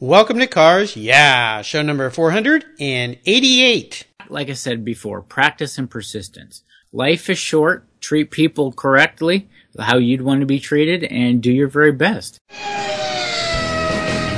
Welcome 0.00 0.38
to 0.38 0.46
Cars 0.46 0.96
Yeah, 0.96 1.60
show 1.62 1.82
number 1.82 2.08
488. 2.08 4.06
Like 4.28 4.48
I 4.48 4.52
said 4.52 4.84
before, 4.84 5.22
practice 5.22 5.76
and 5.76 5.90
persistence. 5.90 6.62
Life 6.92 7.28
is 7.28 7.36
short, 7.36 7.84
treat 8.00 8.30
people 8.30 8.70
correctly, 8.70 9.48
how 9.76 9.96
you'd 9.96 10.22
want 10.22 10.38
to 10.38 10.46
be 10.46 10.60
treated, 10.60 11.02
and 11.02 11.42
do 11.42 11.50
your 11.50 11.66
very 11.66 11.90
best. 11.90 12.38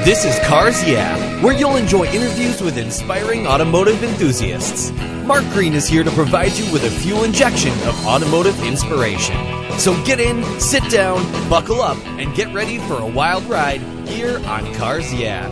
This 0.03 0.25
is 0.25 0.39
Cars 0.49 0.83
Yeah, 0.89 1.45
where 1.45 1.55
you'll 1.55 1.77
enjoy 1.77 2.07
interviews 2.07 2.63
with 2.63 2.79
inspiring 2.79 3.47
automotive 3.47 4.03
enthusiasts. 4.03 4.93
Mark 5.27 5.45
Green 5.51 5.75
is 5.75 5.87
here 5.87 6.05
to 6.05 6.11
provide 6.13 6.53
you 6.53 6.73
with 6.73 6.85
a 6.85 6.91
fuel 6.91 7.25
injection 7.25 7.75
of 7.87 8.07
automotive 8.07 8.59
inspiration. 8.65 9.37
So 9.79 9.93
get 10.05 10.21
in, 10.21 10.43
sit 10.59 10.89
down, 10.91 11.23
buckle 11.51 11.83
up, 11.83 11.99
and 12.19 12.35
get 12.35 12.51
ready 12.55 12.79
for 12.79 12.99
a 12.99 13.07
wild 13.07 13.45
ride 13.45 13.83
here 14.11 14.39
on 14.47 14.75
Cars 14.75 15.13
Yeah. 15.15 15.49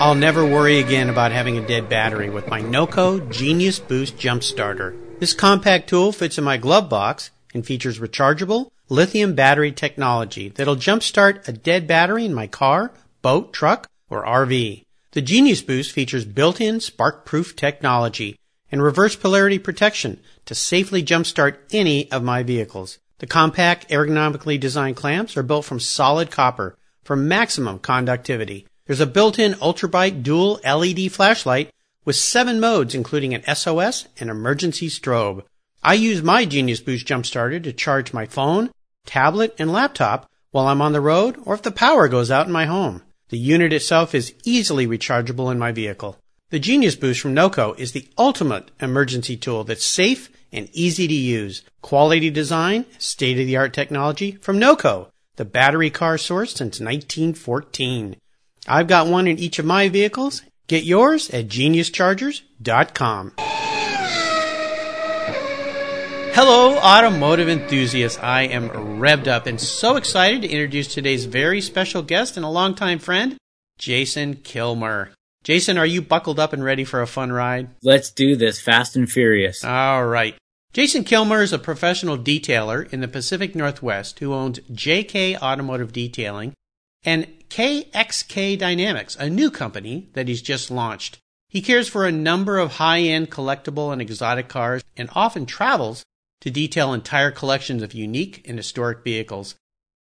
I'll 0.00 0.14
never 0.14 0.46
worry 0.46 0.78
again 0.78 1.10
about 1.10 1.30
having 1.30 1.58
a 1.58 1.66
dead 1.66 1.90
battery 1.90 2.30
with 2.30 2.48
my 2.48 2.62
NOCO 2.62 3.30
Genius 3.30 3.78
Boost 3.78 4.16
Jump 4.16 4.42
Starter. 4.42 4.94
This 5.18 5.34
compact 5.34 5.90
tool 5.90 6.10
fits 6.10 6.38
in 6.38 6.44
my 6.44 6.56
glove 6.56 6.88
box 6.88 7.30
and 7.52 7.66
features 7.66 7.98
rechargeable 7.98 8.70
lithium 8.88 9.34
battery 9.34 9.72
technology 9.72 10.48
that'll 10.48 10.76
jumpstart 10.76 11.46
a 11.46 11.52
dead 11.52 11.86
battery 11.86 12.24
in 12.24 12.32
my 12.32 12.46
car, 12.46 12.92
boat, 13.20 13.52
truck, 13.52 13.88
or 14.08 14.24
RV. 14.24 14.84
The 15.12 15.20
Genius 15.20 15.60
Boost 15.60 15.92
features 15.92 16.24
built-in 16.24 16.80
spark-proof 16.80 17.54
technology 17.54 18.36
and 18.70 18.82
reverse 18.82 19.16
polarity 19.16 19.58
protection 19.58 20.20
to 20.46 20.54
safely 20.54 21.02
jumpstart 21.02 21.56
any 21.72 22.10
of 22.10 22.22
my 22.22 22.42
vehicles. 22.42 22.98
The 23.18 23.26
compact, 23.26 23.88
ergonomically 23.90 24.58
designed 24.58 24.96
clamps 24.96 25.36
are 25.36 25.42
built 25.42 25.64
from 25.64 25.80
solid 25.80 26.30
copper 26.30 26.76
for 27.04 27.16
maximum 27.16 27.78
conductivity. 27.78 28.66
There's 28.86 29.00
a 29.00 29.06
built-in 29.06 29.54
ultrabright 29.54 30.22
dual 30.22 30.60
LED 30.64 31.12
flashlight 31.12 31.70
with 32.04 32.16
seven 32.16 32.60
modes 32.60 32.94
including 32.94 33.34
an 33.34 33.54
SOS 33.54 34.08
and 34.18 34.30
emergency 34.30 34.88
strobe. 34.88 35.44
I 35.82 35.94
use 35.94 36.22
my 36.22 36.44
Genius 36.44 36.80
Boost 36.80 37.06
Jump 37.06 37.26
Starter 37.26 37.60
to 37.60 37.72
charge 37.72 38.12
my 38.12 38.26
phone, 38.26 38.70
tablet, 39.06 39.54
and 39.58 39.72
laptop 39.72 40.30
while 40.50 40.66
I'm 40.66 40.82
on 40.82 40.92
the 40.92 41.00
road 41.00 41.36
or 41.44 41.54
if 41.54 41.62
the 41.62 41.70
power 41.70 42.08
goes 42.08 42.30
out 42.30 42.46
in 42.46 42.52
my 42.52 42.66
home. 42.66 43.02
The 43.28 43.38
unit 43.38 43.72
itself 43.72 44.14
is 44.14 44.34
easily 44.44 44.86
rechargeable 44.86 45.52
in 45.52 45.58
my 45.58 45.72
vehicle. 45.72 46.16
The 46.50 46.58
Genius 46.58 46.96
Boost 46.96 47.20
from 47.20 47.32
NOCO 47.32 47.78
is 47.78 47.92
the 47.92 48.08
ultimate 48.18 48.72
emergency 48.80 49.36
tool 49.36 49.62
that's 49.62 49.84
safe 49.84 50.30
and 50.52 50.68
easy 50.72 51.06
to 51.06 51.14
use. 51.14 51.62
Quality 51.80 52.28
design, 52.28 52.86
state-of-the-art 52.98 53.72
technology 53.72 54.32
from 54.32 54.58
NOCO, 54.58 55.12
the 55.36 55.44
battery 55.44 55.90
car 55.90 56.18
source 56.18 56.50
since 56.50 56.80
1914. 56.80 58.16
I've 58.66 58.88
got 58.88 59.06
one 59.06 59.28
in 59.28 59.38
each 59.38 59.60
of 59.60 59.64
my 59.64 59.88
vehicles. 59.88 60.42
Get 60.66 60.82
yours 60.82 61.30
at 61.30 61.46
geniuschargers.com. 61.46 63.32
Hello, 66.34 66.78
automotive 66.78 67.48
enthusiasts. 67.48 68.18
I 68.20 68.42
am 68.42 68.70
revved 68.70 69.28
up 69.28 69.46
and 69.46 69.60
so 69.60 69.94
excited 69.94 70.42
to 70.42 70.48
introduce 70.48 70.92
today's 70.92 71.26
very 71.26 71.60
special 71.60 72.02
guest 72.02 72.36
and 72.36 72.44
a 72.44 72.48
longtime 72.48 72.98
friend, 72.98 73.36
Jason 73.78 74.34
Killmer. 74.34 75.10
Jason, 75.42 75.78
are 75.78 75.86
you 75.86 76.02
buckled 76.02 76.38
up 76.38 76.52
and 76.52 76.62
ready 76.62 76.84
for 76.84 77.00
a 77.00 77.06
fun 77.06 77.32
ride? 77.32 77.70
Let's 77.82 78.10
do 78.10 78.36
this 78.36 78.60
fast 78.60 78.94
and 78.94 79.10
furious. 79.10 79.64
All 79.64 80.04
right. 80.04 80.36
Jason 80.72 81.02
Killmer 81.02 81.42
is 81.42 81.52
a 81.52 81.58
professional 81.58 82.18
detailer 82.18 82.92
in 82.92 83.00
the 83.00 83.08
Pacific 83.08 83.54
Northwest 83.54 84.18
who 84.18 84.34
owns 84.34 84.60
JK 84.70 85.40
Automotive 85.40 85.92
Detailing 85.92 86.52
and 87.02 87.26
KXK 87.48 88.58
Dynamics, 88.58 89.16
a 89.16 89.30
new 89.30 89.50
company 89.50 90.10
that 90.12 90.28
he's 90.28 90.42
just 90.42 90.70
launched. 90.70 91.18
He 91.48 91.62
cares 91.62 91.88
for 91.88 92.06
a 92.06 92.12
number 92.12 92.58
of 92.58 92.74
high-end 92.74 93.30
collectible 93.30 93.92
and 93.92 94.00
exotic 94.00 94.48
cars 94.48 94.84
and 94.96 95.08
often 95.14 95.46
travels 95.46 96.04
to 96.42 96.50
detail 96.50 96.92
entire 96.92 97.30
collections 97.30 97.82
of 97.82 97.94
unique 97.94 98.46
and 98.46 98.56
historic 98.56 99.02
vehicles. 99.02 99.56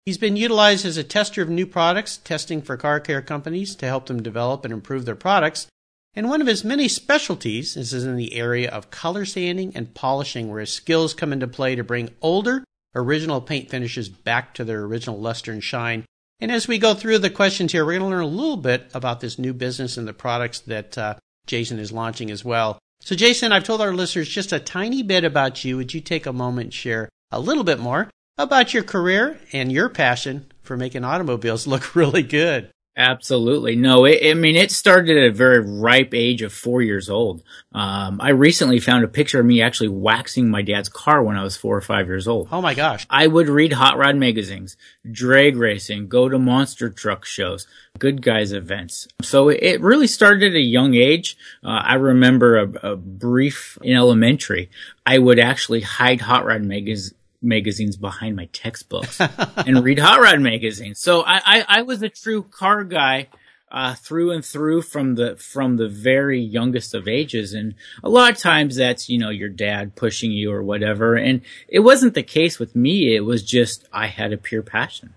He's 0.07 0.17
been 0.17 0.37
utilized 0.37 0.85
as 0.85 0.95
a 0.95 1.03
tester 1.03 1.41
of 1.41 1.49
new 1.49 1.67
products, 1.67 2.15
testing 2.15 2.61
for 2.61 2.77
car 2.77 3.01
care 3.01 3.21
companies 3.21 3.75
to 3.75 3.87
help 3.87 4.05
them 4.05 4.23
develop 4.23 4.63
and 4.63 4.73
improve 4.73 5.03
their 5.03 5.17
products. 5.17 5.67
And 6.13 6.29
one 6.29 6.39
of 6.39 6.47
his 6.47 6.63
many 6.63 6.87
specialties 6.87 7.75
is 7.75 7.93
in 7.93 8.15
the 8.15 8.33
area 8.35 8.69
of 8.69 8.89
color 8.89 9.25
sanding 9.25 9.75
and 9.75 9.93
polishing, 9.93 10.47
where 10.47 10.61
his 10.61 10.71
skills 10.71 11.13
come 11.13 11.33
into 11.33 11.45
play 11.45 11.75
to 11.75 11.83
bring 11.83 12.11
older, 12.21 12.63
original 12.95 13.41
paint 13.41 13.69
finishes 13.69 14.07
back 14.07 14.53
to 14.53 14.63
their 14.63 14.83
original 14.83 15.19
luster 15.19 15.51
and 15.51 15.61
shine. 15.61 16.05
And 16.39 16.53
as 16.53 16.69
we 16.69 16.77
go 16.77 16.93
through 16.93 17.17
the 17.17 17.29
questions 17.29 17.73
here, 17.73 17.85
we're 17.85 17.99
going 17.99 18.09
to 18.09 18.15
learn 18.15 18.23
a 18.23 18.27
little 18.27 18.55
bit 18.55 18.89
about 18.93 19.19
this 19.19 19.37
new 19.37 19.53
business 19.53 19.97
and 19.97 20.07
the 20.07 20.13
products 20.13 20.61
that 20.61 20.97
uh, 20.97 21.15
Jason 21.47 21.79
is 21.79 21.91
launching 21.91 22.31
as 22.31 22.45
well. 22.45 22.79
So, 23.01 23.13
Jason, 23.13 23.51
I've 23.51 23.65
told 23.65 23.81
our 23.81 23.91
listeners 23.91 24.29
just 24.29 24.53
a 24.53 24.59
tiny 24.61 25.03
bit 25.03 25.25
about 25.25 25.65
you. 25.65 25.75
Would 25.75 25.93
you 25.93 25.99
take 25.99 26.25
a 26.25 26.31
moment 26.31 26.67
and 26.67 26.73
share 26.73 27.09
a 27.29 27.41
little 27.41 27.65
bit 27.65 27.79
more 27.79 28.09
about 28.37 28.73
your 28.73 28.83
career 28.83 29.39
and 29.51 29.71
your 29.71 29.89
passion 29.89 30.51
for 30.61 30.77
making 30.77 31.03
automobiles 31.03 31.67
look 31.67 31.95
really 31.95 32.23
good? 32.23 32.71
Absolutely. 32.99 33.75
No, 33.75 34.05
it, 34.05 34.27
I 34.27 34.33
mean, 34.33 34.55
it 34.55 34.71
started 34.71 35.17
at 35.17 35.29
a 35.29 35.31
very 35.31 35.59
ripe 35.59 36.15
age 36.15 36.41
of 36.41 36.51
four 36.51 36.81
years 36.81 37.11
old. 37.11 37.43
Um, 37.71 38.19
I 38.19 38.29
recently 38.29 38.79
found 38.79 39.03
a 39.03 39.07
picture 39.07 39.39
of 39.39 39.45
me 39.45 39.61
actually 39.61 39.89
waxing 39.89 40.49
my 40.49 40.63
dad's 40.63 40.89
car 40.89 41.21
when 41.21 41.37
I 41.37 41.43
was 41.43 41.55
four 41.55 41.77
or 41.77 41.81
five 41.81 42.07
years 42.07 42.27
old. 42.27 42.47
Oh 42.51 42.59
my 42.59 42.73
gosh. 42.73 43.05
I 43.07 43.27
would 43.27 43.49
read 43.49 43.73
hot 43.73 43.99
rod 43.99 44.15
magazines, 44.15 44.77
drag 45.09 45.57
racing, 45.57 46.07
go 46.07 46.27
to 46.27 46.39
monster 46.39 46.89
truck 46.89 47.23
shows, 47.23 47.67
good 47.99 48.23
guys 48.23 48.51
events. 48.51 49.07
So 49.21 49.49
it 49.49 49.79
really 49.79 50.07
started 50.07 50.53
at 50.53 50.57
a 50.57 50.61
young 50.61 50.95
age. 50.95 51.37
Uh, 51.63 51.81
I 51.83 51.93
remember 51.95 52.57
a, 52.57 52.93
a 52.93 52.95
brief 52.95 53.77
in 53.83 53.95
elementary. 53.95 54.71
I 55.05 55.19
would 55.19 55.37
actually 55.37 55.81
hide 55.81 56.21
hot 56.21 56.45
rod 56.45 56.63
magazines 56.63 57.13
magazines 57.41 57.97
behind 57.97 58.35
my 58.35 58.45
textbooks 58.51 59.19
and 59.19 59.83
read 59.83 59.99
hot 59.99 60.21
rod 60.21 60.41
magazines. 60.41 60.99
So 60.99 61.21
I, 61.21 61.41
I, 61.45 61.65
I 61.67 61.81
was 61.83 62.01
a 62.01 62.09
true 62.09 62.43
car 62.43 62.83
guy 62.83 63.27
uh, 63.71 63.93
through 63.95 64.31
and 64.31 64.43
through 64.45 64.81
from 64.81 65.15
the 65.15 65.35
from 65.35 65.77
the 65.77 65.89
very 65.89 66.39
youngest 66.39 66.93
of 66.93 67.07
ages, 67.07 67.53
and 67.53 67.75
a 68.01 68.09
lot 68.09 68.31
of 68.31 68.37
times 68.37 68.77
that's 68.77 69.09
you 69.09 69.19
know 69.19 69.29
your 69.29 69.49
dad 69.49 69.95
pushing 69.95 70.31
you 70.31 70.51
or 70.51 70.63
whatever. 70.63 71.15
And 71.15 71.41
it 71.67 71.81
wasn't 71.81 72.13
the 72.13 72.23
case 72.23 72.59
with 72.59 72.75
me. 72.75 73.13
It 73.15 73.25
was 73.25 73.43
just 73.43 73.87
I 73.91 74.07
had 74.07 74.31
a 74.31 74.37
pure 74.37 74.63
passion, 74.63 75.13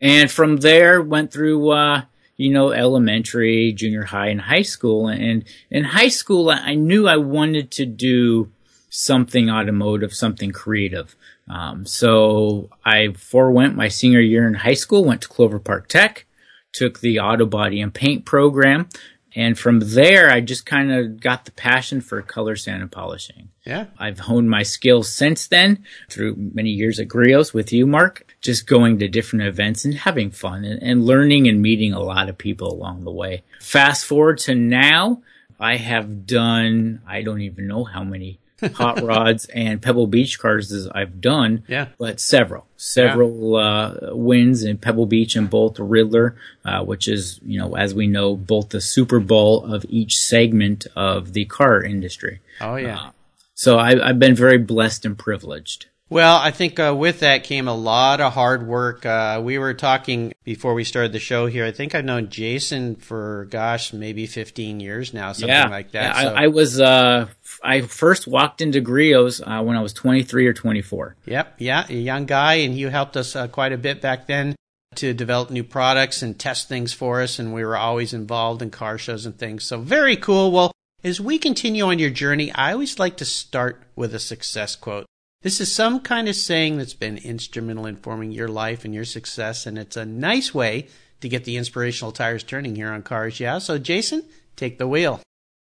and 0.00 0.30
from 0.30 0.58
there 0.58 1.00
went 1.00 1.32
through. 1.32 1.70
Uh, 1.70 2.02
you 2.36 2.50
know, 2.50 2.72
elementary, 2.72 3.70
junior 3.70 4.04
high, 4.04 4.28
and 4.28 4.40
high 4.40 4.62
school. 4.62 5.08
And 5.08 5.44
in 5.70 5.84
high 5.84 6.08
school, 6.08 6.48
I 6.48 6.74
knew 6.74 7.06
I 7.06 7.18
wanted 7.18 7.70
to 7.72 7.84
do 7.84 8.50
something 8.88 9.50
automotive, 9.50 10.14
something 10.14 10.50
creative. 10.50 11.14
Um, 11.50 11.84
so 11.84 12.70
I 12.84 13.12
forewent 13.12 13.74
my 13.74 13.88
senior 13.88 14.20
year 14.20 14.46
in 14.46 14.54
high 14.54 14.74
school, 14.74 15.04
went 15.04 15.22
to 15.22 15.28
Clover 15.28 15.58
Park 15.58 15.88
Tech, 15.88 16.26
took 16.72 17.00
the 17.00 17.18
auto 17.18 17.44
body 17.44 17.80
and 17.80 17.92
paint 17.92 18.24
program. 18.24 18.88
And 19.34 19.58
from 19.58 19.80
there, 19.80 20.30
I 20.30 20.40
just 20.40 20.66
kind 20.66 20.92
of 20.92 21.20
got 21.20 21.44
the 21.44 21.52
passion 21.52 22.00
for 22.00 22.20
color 22.22 22.56
sand 22.56 22.82
and 22.82 22.90
polishing. 22.90 23.50
Yeah. 23.64 23.86
I've 23.98 24.20
honed 24.20 24.50
my 24.50 24.62
skills 24.62 25.12
since 25.12 25.46
then 25.46 25.84
through 26.08 26.36
many 26.36 26.70
years 26.70 26.98
at 26.98 27.08
Griot's 27.08 27.54
with 27.54 27.72
you, 27.72 27.86
Mark, 27.86 28.26
just 28.40 28.66
going 28.66 28.98
to 28.98 29.08
different 29.08 29.44
events 29.44 29.84
and 29.84 29.94
having 29.94 30.30
fun 30.30 30.64
and, 30.64 30.82
and 30.82 31.04
learning 31.04 31.48
and 31.48 31.62
meeting 31.62 31.92
a 31.92 32.00
lot 32.00 32.28
of 32.28 32.38
people 32.38 32.72
along 32.72 33.04
the 33.04 33.12
way. 33.12 33.42
Fast 33.60 34.04
forward 34.04 34.38
to 34.38 34.54
now, 34.54 35.22
I 35.60 35.76
have 35.76 36.26
done, 36.26 37.02
I 37.06 37.22
don't 37.22 37.42
even 37.42 37.68
know 37.68 37.84
how 37.84 38.02
many 38.02 38.40
hot 38.74 39.02
rods 39.02 39.46
and 39.46 39.80
Pebble 39.80 40.06
Beach 40.06 40.38
cars 40.38 40.72
as 40.72 40.88
I've 40.88 41.20
done. 41.20 41.64
Yeah. 41.68 41.88
But 41.98 42.20
several, 42.20 42.66
several 42.76 43.58
yeah. 43.58 43.66
uh, 43.66 44.10
wins 44.12 44.64
in 44.64 44.78
Pebble 44.78 45.06
Beach 45.06 45.36
and 45.36 45.48
both 45.48 45.76
Ridler, 45.76 46.36
uh, 46.64 46.84
which 46.84 47.08
is, 47.08 47.40
you 47.44 47.58
know, 47.58 47.76
as 47.76 47.94
we 47.94 48.06
know, 48.06 48.36
both 48.36 48.70
the 48.70 48.80
Super 48.80 49.20
Bowl 49.20 49.64
of 49.64 49.84
each 49.88 50.18
segment 50.18 50.86
of 50.96 51.32
the 51.32 51.44
car 51.46 51.82
industry. 51.82 52.40
Oh, 52.60 52.76
yeah. 52.76 52.98
Uh, 52.98 53.10
so 53.54 53.78
I, 53.78 54.08
I've 54.08 54.18
been 54.18 54.34
very 54.34 54.58
blessed 54.58 55.04
and 55.04 55.18
privileged. 55.18 55.86
Well, 56.10 56.38
I 56.38 56.50
think 56.50 56.80
uh, 56.80 56.92
with 56.96 57.20
that 57.20 57.44
came 57.44 57.68
a 57.68 57.74
lot 57.74 58.20
of 58.20 58.32
hard 58.32 58.66
work. 58.66 59.06
Uh, 59.06 59.40
we 59.44 59.58
were 59.58 59.74
talking 59.74 60.32
before 60.42 60.74
we 60.74 60.82
started 60.82 61.12
the 61.12 61.20
show 61.20 61.46
here. 61.46 61.64
I 61.64 61.70
think 61.70 61.94
I've 61.94 62.04
known 62.04 62.30
Jason 62.30 62.96
for, 62.96 63.46
gosh, 63.48 63.92
maybe 63.92 64.26
15 64.26 64.80
years 64.80 65.14
now, 65.14 65.30
something 65.30 65.48
yeah. 65.48 65.68
like 65.68 65.92
that. 65.92 66.16
Yeah, 66.16 66.22
so. 66.22 66.34
I, 66.34 66.44
I, 66.44 66.46
was, 66.48 66.80
uh, 66.80 67.28
I 67.62 67.82
first 67.82 68.26
walked 68.26 68.60
into 68.60 68.80
Griot's 68.80 69.40
uh, 69.40 69.62
when 69.62 69.76
I 69.76 69.82
was 69.82 69.92
23 69.92 70.46
or 70.46 70.52
24. 70.52 71.16
Yep, 71.26 71.54
yeah, 71.58 71.86
a 71.88 71.94
young 71.94 72.26
guy, 72.26 72.54
and 72.54 72.76
you 72.76 72.88
helped 72.88 73.16
us 73.16 73.36
uh, 73.36 73.48
quite 73.48 73.72
a 73.72 73.78
bit 73.78 74.00
back 74.00 74.26
then 74.26 74.56
to 74.96 75.14
develop 75.14 75.50
new 75.50 75.64
products 75.64 76.22
and 76.22 76.38
test 76.38 76.68
things 76.68 76.92
for 76.92 77.20
us, 77.20 77.38
and 77.38 77.54
we 77.54 77.64
were 77.64 77.76
always 77.76 78.12
involved 78.12 78.62
in 78.62 78.70
car 78.70 78.98
shows 78.98 79.26
and 79.26 79.38
things. 79.38 79.64
So 79.64 79.78
very 79.78 80.16
cool. 80.16 80.50
Well, 80.50 80.72
as 81.04 81.20
we 81.20 81.38
continue 81.38 81.84
on 81.84 81.98
your 81.98 82.10
journey, 82.10 82.52
I 82.52 82.72
always 82.72 82.98
like 82.98 83.16
to 83.18 83.24
start 83.24 83.82
with 83.94 84.14
a 84.14 84.18
success 84.18 84.76
quote. 84.76 85.06
This 85.42 85.60
is 85.60 85.72
some 85.72 86.00
kind 86.00 86.28
of 86.28 86.36
saying 86.36 86.76
that's 86.76 86.92
been 86.92 87.16
instrumental 87.16 87.86
in 87.86 87.96
forming 87.96 88.30
your 88.30 88.48
life 88.48 88.84
and 88.84 88.94
your 88.94 89.06
success, 89.06 89.64
and 89.64 89.78
it's 89.78 89.96
a 89.96 90.04
nice 90.04 90.52
way 90.52 90.88
to 91.20 91.28
get 91.28 91.44
the 91.44 91.56
inspirational 91.56 92.12
tires 92.12 92.42
turning 92.42 92.76
here 92.76 92.90
on 92.90 93.02
Cars 93.02 93.40
Yeah. 93.40 93.58
So, 93.58 93.78
Jason, 93.78 94.24
take 94.56 94.78
the 94.78 94.88
wheel. 94.88 95.20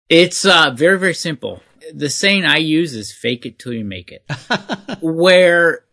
It's 0.10 0.46
uh, 0.46 0.72
very, 0.72 0.98
very 0.98 1.14
simple. 1.14 1.62
The 1.94 2.10
saying 2.10 2.46
I 2.46 2.58
use 2.58 2.94
is 2.94 3.12
fake 3.12 3.46
it 3.46 3.60
till 3.60 3.74
you 3.74 3.84
make 3.84 4.12
it. 4.12 4.24
Where 5.02 5.84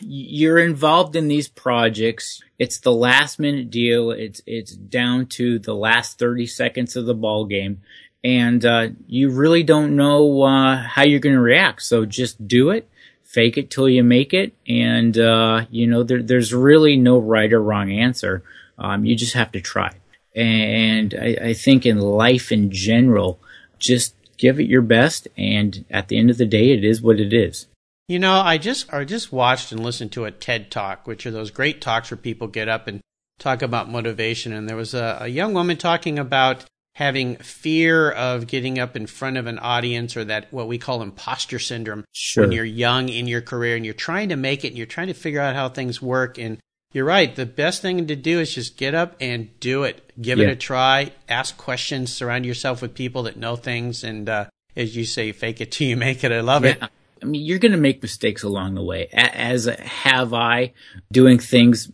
you're 0.00 0.58
involved 0.58 1.16
in 1.16 1.28
these 1.28 1.48
projects, 1.48 2.42
it's 2.58 2.78
the 2.78 2.92
last 2.92 3.38
minute 3.38 3.70
deal. 3.70 4.10
It's, 4.10 4.42
it's 4.46 4.72
down 4.72 5.26
to 5.26 5.58
the 5.58 5.74
last 5.74 6.18
30 6.18 6.46
seconds 6.46 6.96
of 6.96 7.06
the 7.06 7.14
ball 7.14 7.46
game. 7.46 7.80
And, 8.22 8.64
uh, 8.64 8.88
you 9.06 9.30
really 9.30 9.62
don't 9.62 9.96
know, 9.96 10.42
uh, 10.42 10.76
how 10.76 11.04
you're 11.04 11.20
going 11.20 11.34
to 11.34 11.40
react. 11.40 11.82
So 11.82 12.04
just 12.04 12.46
do 12.46 12.70
it. 12.70 12.88
Fake 13.24 13.56
it 13.56 13.70
till 13.70 13.88
you 13.88 14.04
make 14.04 14.34
it. 14.34 14.52
And, 14.68 15.16
uh, 15.16 15.64
you 15.70 15.86
know, 15.86 16.02
there, 16.02 16.22
there's 16.22 16.52
really 16.52 16.96
no 16.96 17.18
right 17.18 17.52
or 17.52 17.62
wrong 17.62 17.90
answer. 17.90 18.42
Um, 18.78 19.06
you 19.06 19.16
just 19.16 19.32
have 19.32 19.52
to 19.52 19.60
try. 19.62 19.92
And 20.36 21.14
I, 21.14 21.36
I 21.48 21.54
think 21.54 21.86
in 21.86 21.98
life 21.98 22.52
in 22.52 22.70
general, 22.70 23.40
just 23.82 24.14
give 24.38 24.58
it 24.58 24.66
your 24.68 24.82
best. 24.82 25.28
And 25.36 25.84
at 25.90 26.08
the 26.08 26.18
end 26.18 26.30
of 26.30 26.38
the 26.38 26.46
day, 26.46 26.70
it 26.72 26.84
is 26.84 27.02
what 27.02 27.20
it 27.20 27.32
is. 27.32 27.66
You 28.08 28.18
know, 28.18 28.40
I 28.40 28.58
just 28.58 28.92
I 28.92 29.04
just 29.04 29.32
watched 29.32 29.72
and 29.72 29.82
listened 29.82 30.12
to 30.12 30.24
a 30.24 30.30
TED 30.30 30.70
talk, 30.70 31.06
which 31.06 31.24
are 31.26 31.30
those 31.30 31.50
great 31.50 31.80
talks 31.80 32.10
where 32.10 32.18
people 32.18 32.48
get 32.48 32.68
up 32.68 32.86
and 32.86 33.00
talk 33.38 33.62
about 33.62 33.90
motivation. 33.90 34.52
And 34.52 34.68
there 34.68 34.76
was 34.76 34.94
a, 34.94 35.18
a 35.20 35.28
young 35.28 35.54
woman 35.54 35.76
talking 35.76 36.18
about 36.18 36.64
having 36.94 37.36
fear 37.36 38.10
of 38.10 38.46
getting 38.46 38.78
up 38.78 38.96
in 38.96 39.06
front 39.06 39.38
of 39.38 39.46
an 39.46 39.58
audience 39.58 40.16
or 40.16 40.24
that 40.24 40.52
what 40.52 40.68
we 40.68 40.76
call 40.76 41.00
imposter 41.00 41.58
syndrome 41.58 42.04
Sure. 42.12 42.44
when 42.44 42.52
you're 42.52 42.64
young 42.66 43.08
in 43.08 43.26
your 43.26 43.40
career 43.40 43.76
and 43.76 43.84
you're 43.84 43.94
trying 43.94 44.28
to 44.28 44.36
make 44.36 44.62
it 44.64 44.68
and 44.68 44.76
you're 44.76 44.86
trying 44.86 45.06
to 45.06 45.14
figure 45.14 45.40
out 45.40 45.54
how 45.54 45.70
things 45.70 46.02
work 46.02 46.38
and 46.38 46.58
you're 46.92 47.04
right. 47.04 47.34
The 47.34 47.46
best 47.46 47.82
thing 47.82 48.06
to 48.06 48.16
do 48.16 48.40
is 48.40 48.54
just 48.54 48.76
get 48.76 48.94
up 48.94 49.16
and 49.20 49.48
do 49.60 49.84
it. 49.84 50.10
Give 50.20 50.38
Yeah. 50.38 50.48
it 50.48 50.52
a 50.52 50.56
try. 50.56 51.12
Ask 51.28 51.56
questions. 51.56 52.12
Surround 52.12 52.44
yourself 52.46 52.82
with 52.82 52.94
people 52.94 53.22
that 53.24 53.36
know 53.36 53.56
things. 53.56 54.04
And 54.04 54.28
uh, 54.28 54.46
as 54.76 54.94
you 54.96 55.04
say 55.04 55.32
fake 55.32 55.60
it 55.60 55.72
till 55.72 55.88
you 55.88 55.96
make 55.96 56.22
it. 56.24 56.32
I 56.32 56.40
love 56.40 56.64
it. 56.64 56.78
I 56.82 57.24
mean, 57.24 57.44
you're 57.44 57.58
going 57.60 57.72
to 57.72 57.78
make 57.78 58.02
mistakes 58.02 58.42
along 58.42 58.74
the 58.74 58.82
way, 58.82 59.06
as 59.12 59.66
have 59.66 60.34
I, 60.34 60.72
doing 61.12 61.38
things 61.38 61.90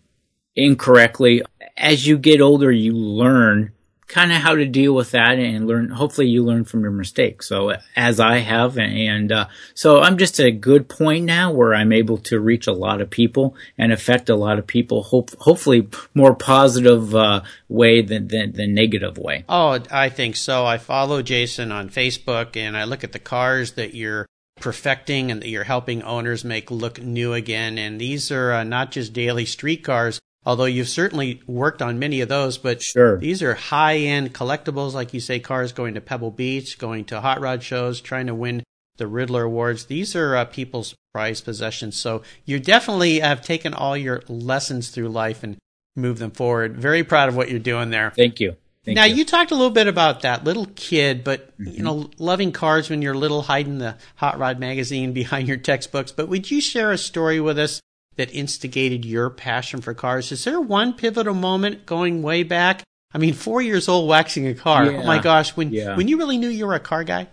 incorrectly. 0.56 1.42
As 1.76 2.06
you 2.06 2.18
get 2.18 2.40
older, 2.40 2.72
you 2.72 2.92
learn 2.92 3.72
kind 4.08 4.32
of 4.32 4.38
how 4.38 4.54
to 4.54 4.64
deal 4.64 4.94
with 4.94 5.10
that 5.10 5.38
and 5.38 5.66
learn, 5.66 5.90
hopefully 5.90 6.26
you 6.26 6.42
learn 6.42 6.64
from 6.64 6.80
your 6.80 6.90
mistakes. 6.90 7.46
So 7.46 7.74
as 7.94 8.18
I 8.18 8.38
have, 8.38 8.78
and, 8.78 9.30
uh, 9.30 9.48
so 9.74 10.00
I'm 10.00 10.16
just 10.16 10.40
at 10.40 10.46
a 10.46 10.50
good 10.50 10.88
point 10.88 11.26
now 11.26 11.52
where 11.52 11.74
I'm 11.74 11.92
able 11.92 12.16
to 12.18 12.40
reach 12.40 12.66
a 12.66 12.72
lot 12.72 13.02
of 13.02 13.10
people 13.10 13.54
and 13.76 13.92
affect 13.92 14.30
a 14.30 14.34
lot 14.34 14.58
of 14.58 14.66
people, 14.66 15.02
hope, 15.02 15.30
hopefully 15.38 15.88
more 16.14 16.34
positive, 16.34 17.14
uh, 17.14 17.42
way 17.68 18.00
than, 18.00 18.28
than, 18.28 18.52
than 18.52 18.74
negative 18.74 19.18
way. 19.18 19.44
Oh, 19.48 19.78
I 19.90 20.08
think 20.08 20.36
so. 20.36 20.64
I 20.64 20.78
follow 20.78 21.20
Jason 21.20 21.70
on 21.70 21.90
Facebook 21.90 22.56
and 22.56 22.76
I 22.76 22.84
look 22.84 23.04
at 23.04 23.12
the 23.12 23.18
cars 23.18 23.72
that 23.72 23.94
you're 23.94 24.26
perfecting 24.58 25.30
and 25.30 25.42
that 25.42 25.48
you're 25.48 25.64
helping 25.64 26.02
owners 26.02 26.44
make 26.44 26.70
look 26.70 27.00
new 27.00 27.34
again. 27.34 27.76
And 27.78 28.00
these 28.00 28.30
are 28.30 28.52
uh, 28.52 28.64
not 28.64 28.90
just 28.90 29.12
daily 29.12 29.44
street 29.44 29.84
cars, 29.84 30.18
although 30.48 30.64
you've 30.64 30.88
certainly 30.88 31.40
worked 31.46 31.82
on 31.82 31.98
many 31.98 32.22
of 32.22 32.28
those, 32.28 32.56
but 32.58 32.82
Sure. 32.82 33.18
these 33.18 33.42
are 33.42 33.54
high 33.54 33.98
end 33.98 34.32
collectibles, 34.34 34.94
like 34.94 35.12
you 35.12 35.20
say, 35.20 35.38
cars 35.38 35.72
going 35.72 35.94
to 35.94 36.00
Pebble 36.00 36.30
Beach, 36.30 36.78
going 36.78 37.04
to 37.04 37.20
hot 37.20 37.40
rod 37.40 37.62
shows, 37.62 38.00
trying 38.00 38.26
to 38.28 38.34
win 38.34 38.62
the 38.96 39.04
Ridler 39.04 39.44
Awards. 39.44 39.84
These 39.84 40.16
are 40.16 40.34
uh, 40.34 40.44
people's 40.46 40.94
prized 41.12 41.44
possessions. 41.44 41.96
So 41.96 42.22
you 42.46 42.58
definitely 42.58 43.20
have 43.20 43.42
taken 43.42 43.74
all 43.74 43.96
your 43.96 44.22
lessons 44.26 44.88
through 44.88 45.10
life 45.10 45.44
and 45.44 45.56
moved 45.94 46.18
them 46.18 46.30
forward. 46.30 46.76
Very 46.78 47.04
proud 47.04 47.28
of 47.28 47.36
what 47.36 47.50
you're 47.50 47.58
doing 47.60 47.90
there. 47.90 48.10
Thank 48.16 48.40
you. 48.40 48.56
Thank 48.84 48.96
now 48.96 49.04
you. 49.04 49.16
you. 49.16 49.24
talked 49.26 49.50
a 49.50 49.54
little 49.54 49.70
bit 49.70 49.86
about 49.86 50.22
that 50.22 50.44
little 50.44 50.66
kid, 50.76 51.22
but 51.24 51.44
Mm-hmm. 51.58 51.72
you 51.72 51.82
know, 51.82 52.08
loving 52.18 52.52
cars 52.52 52.88
when 52.88 53.02
you're 53.02 53.16
little, 53.16 53.42
hiding 53.42 53.78
the 53.78 53.96
Hot 54.14 54.38
Rod 54.38 54.58
magazine 54.60 55.12
behind 55.22 55.46
your 55.48 55.56
textbooks. 55.56 56.10
But 56.12 56.28
would 56.28 56.50
you 56.50 56.60
share 56.60 56.92
a 56.92 56.98
story 56.98 57.40
with 57.40 57.58
us 57.58 57.80
that 58.18 58.30
instigated 58.34 59.04
your 59.06 59.30
passion 59.30 59.80
for 59.80 59.94
cars? 59.94 60.30
Is 60.30 60.44
there 60.44 60.60
one 60.60 60.92
pivotal 60.92 61.34
moment 61.34 61.86
going 61.86 62.22
way 62.22 62.42
back? 62.42 62.82
I 63.14 63.18
mean, 63.18 63.32
four 63.32 63.62
years 63.62 63.88
old 63.88 64.08
waxing 64.08 64.46
a 64.46 64.54
car. 64.54 64.84
Oh 64.84 65.04
my 65.04 65.18
gosh, 65.18 65.56
when 65.56 65.72
Yeah. 65.72 65.96
when 65.96 66.08
you 66.08 66.18
really 66.18 66.36
knew 66.36 66.48
you 66.48 66.66
were 66.66 66.74
a 66.74 66.80
car 66.80 67.04
guy. 67.04 67.28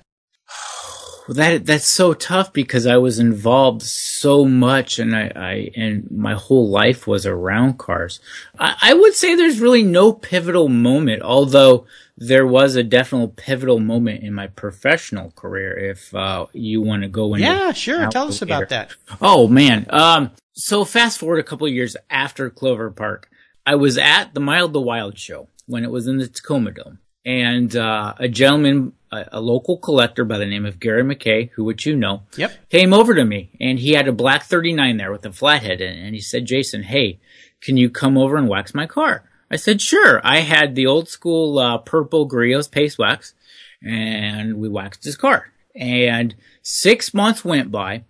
Well, 1.27 1.35
that 1.35 1.65
that's 1.65 1.87
so 1.87 2.13
tough 2.13 2.53
because 2.53 2.85
I 2.85 2.97
was 2.97 3.17
involved 3.17 3.81
so 3.81 4.45
much, 4.45 4.99
and 4.99 5.15
I, 5.15 5.31
I 5.35 5.71
and 5.75 6.09
my 6.11 6.33
whole 6.33 6.69
life 6.69 7.07
was 7.07 7.25
around 7.25 7.79
cars. 7.79 8.19
I, 8.59 8.75
I 8.81 8.93
would 8.93 9.13
say 9.15 9.35
there's 9.35 9.59
really 9.59 9.83
no 9.83 10.13
pivotal 10.13 10.69
moment, 10.69 11.23
although 11.23 11.87
there 12.17 12.45
was 12.45 12.75
a 12.75 12.83
definite 12.83 13.35
pivotal 13.35 13.79
moment 13.79 14.23
in 14.23 14.33
my 14.33 14.47
professional 14.47 15.31
career. 15.31 15.75
If 15.77 16.13
uh, 16.13 16.45
you 16.53 16.81
want 16.81 17.03
to 17.03 17.09
go 17.09 17.33
into 17.33 17.47
Yeah, 17.47 17.71
sure. 17.71 18.07
Tell 18.09 18.27
us 18.27 18.41
about 18.41 18.69
that. 18.69 18.93
Oh 19.19 19.47
man. 19.47 19.87
Um, 19.89 20.31
so 20.53 20.85
fast 20.85 21.19
forward 21.19 21.39
a 21.39 21.43
couple 21.43 21.67
of 21.67 21.73
years 21.73 21.97
after 22.09 22.49
Clover 22.49 22.91
Park, 22.91 23.29
I 23.65 23.75
was 23.75 23.97
at 23.97 24.33
the 24.33 24.39
Mild 24.39 24.73
the 24.73 24.81
Wild 24.81 25.17
show 25.17 25.49
when 25.65 25.83
it 25.83 25.91
was 25.91 26.07
in 26.07 26.17
the 26.17 26.27
Tacoma 26.27 26.71
Dome. 26.71 26.99
And, 27.25 27.75
uh, 27.75 28.13
a 28.17 28.27
gentleman, 28.27 28.93
a, 29.11 29.25
a 29.33 29.41
local 29.41 29.77
collector 29.77 30.23
by 30.25 30.37
the 30.37 30.45
name 30.45 30.65
of 30.65 30.79
Gary 30.79 31.03
McKay, 31.03 31.49
who 31.51 31.63
which 31.63 31.85
you 31.85 31.95
know, 31.95 32.21
Yep. 32.37 32.69
came 32.69 32.93
over 32.93 33.15
to 33.15 33.25
me 33.25 33.49
and 33.59 33.79
he 33.79 33.93
had 33.93 34.07
a 34.07 34.11
black 34.13 34.43
39 34.43 34.97
there 34.97 35.11
with 35.11 35.25
a 35.25 35.31
flathead 35.31 35.81
in 35.81 35.93
it. 35.97 36.05
And 36.05 36.13
he 36.13 36.21
said, 36.21 36.45
Jason, 36.45 36.83
hey, 36.83 37.19
can 37.61 37.77
you 37.77 37.89
come 37.89 38.17
over 38.17 38.37
and 38.37 38.47
wax 38.47 38.73
my 38.75 38.85
car? 38.85 39.27
I 39.49 39.55
said, 39.55 39.81
sure. 39.81 40.21
I 40.23 40.39
had 40.41 40.75
the 40.75 40.85
old 40.87 41.07
school, 41.09 41.57
uh, 41.59 41.77
purple 41.79 42.27
Griot's 42.29 42.67
paste 42.67 42.97
wax 42.99 43.33
and 43.81 44.57
we 44.57 44.69
waxed 44.69 45.03
his 45.03 45.17
car. 45.17 45.51
And 45.75 46.35
six 46.61 47.13
months 47.13 47.43
went 47.43 47.71
by 47.71 48.03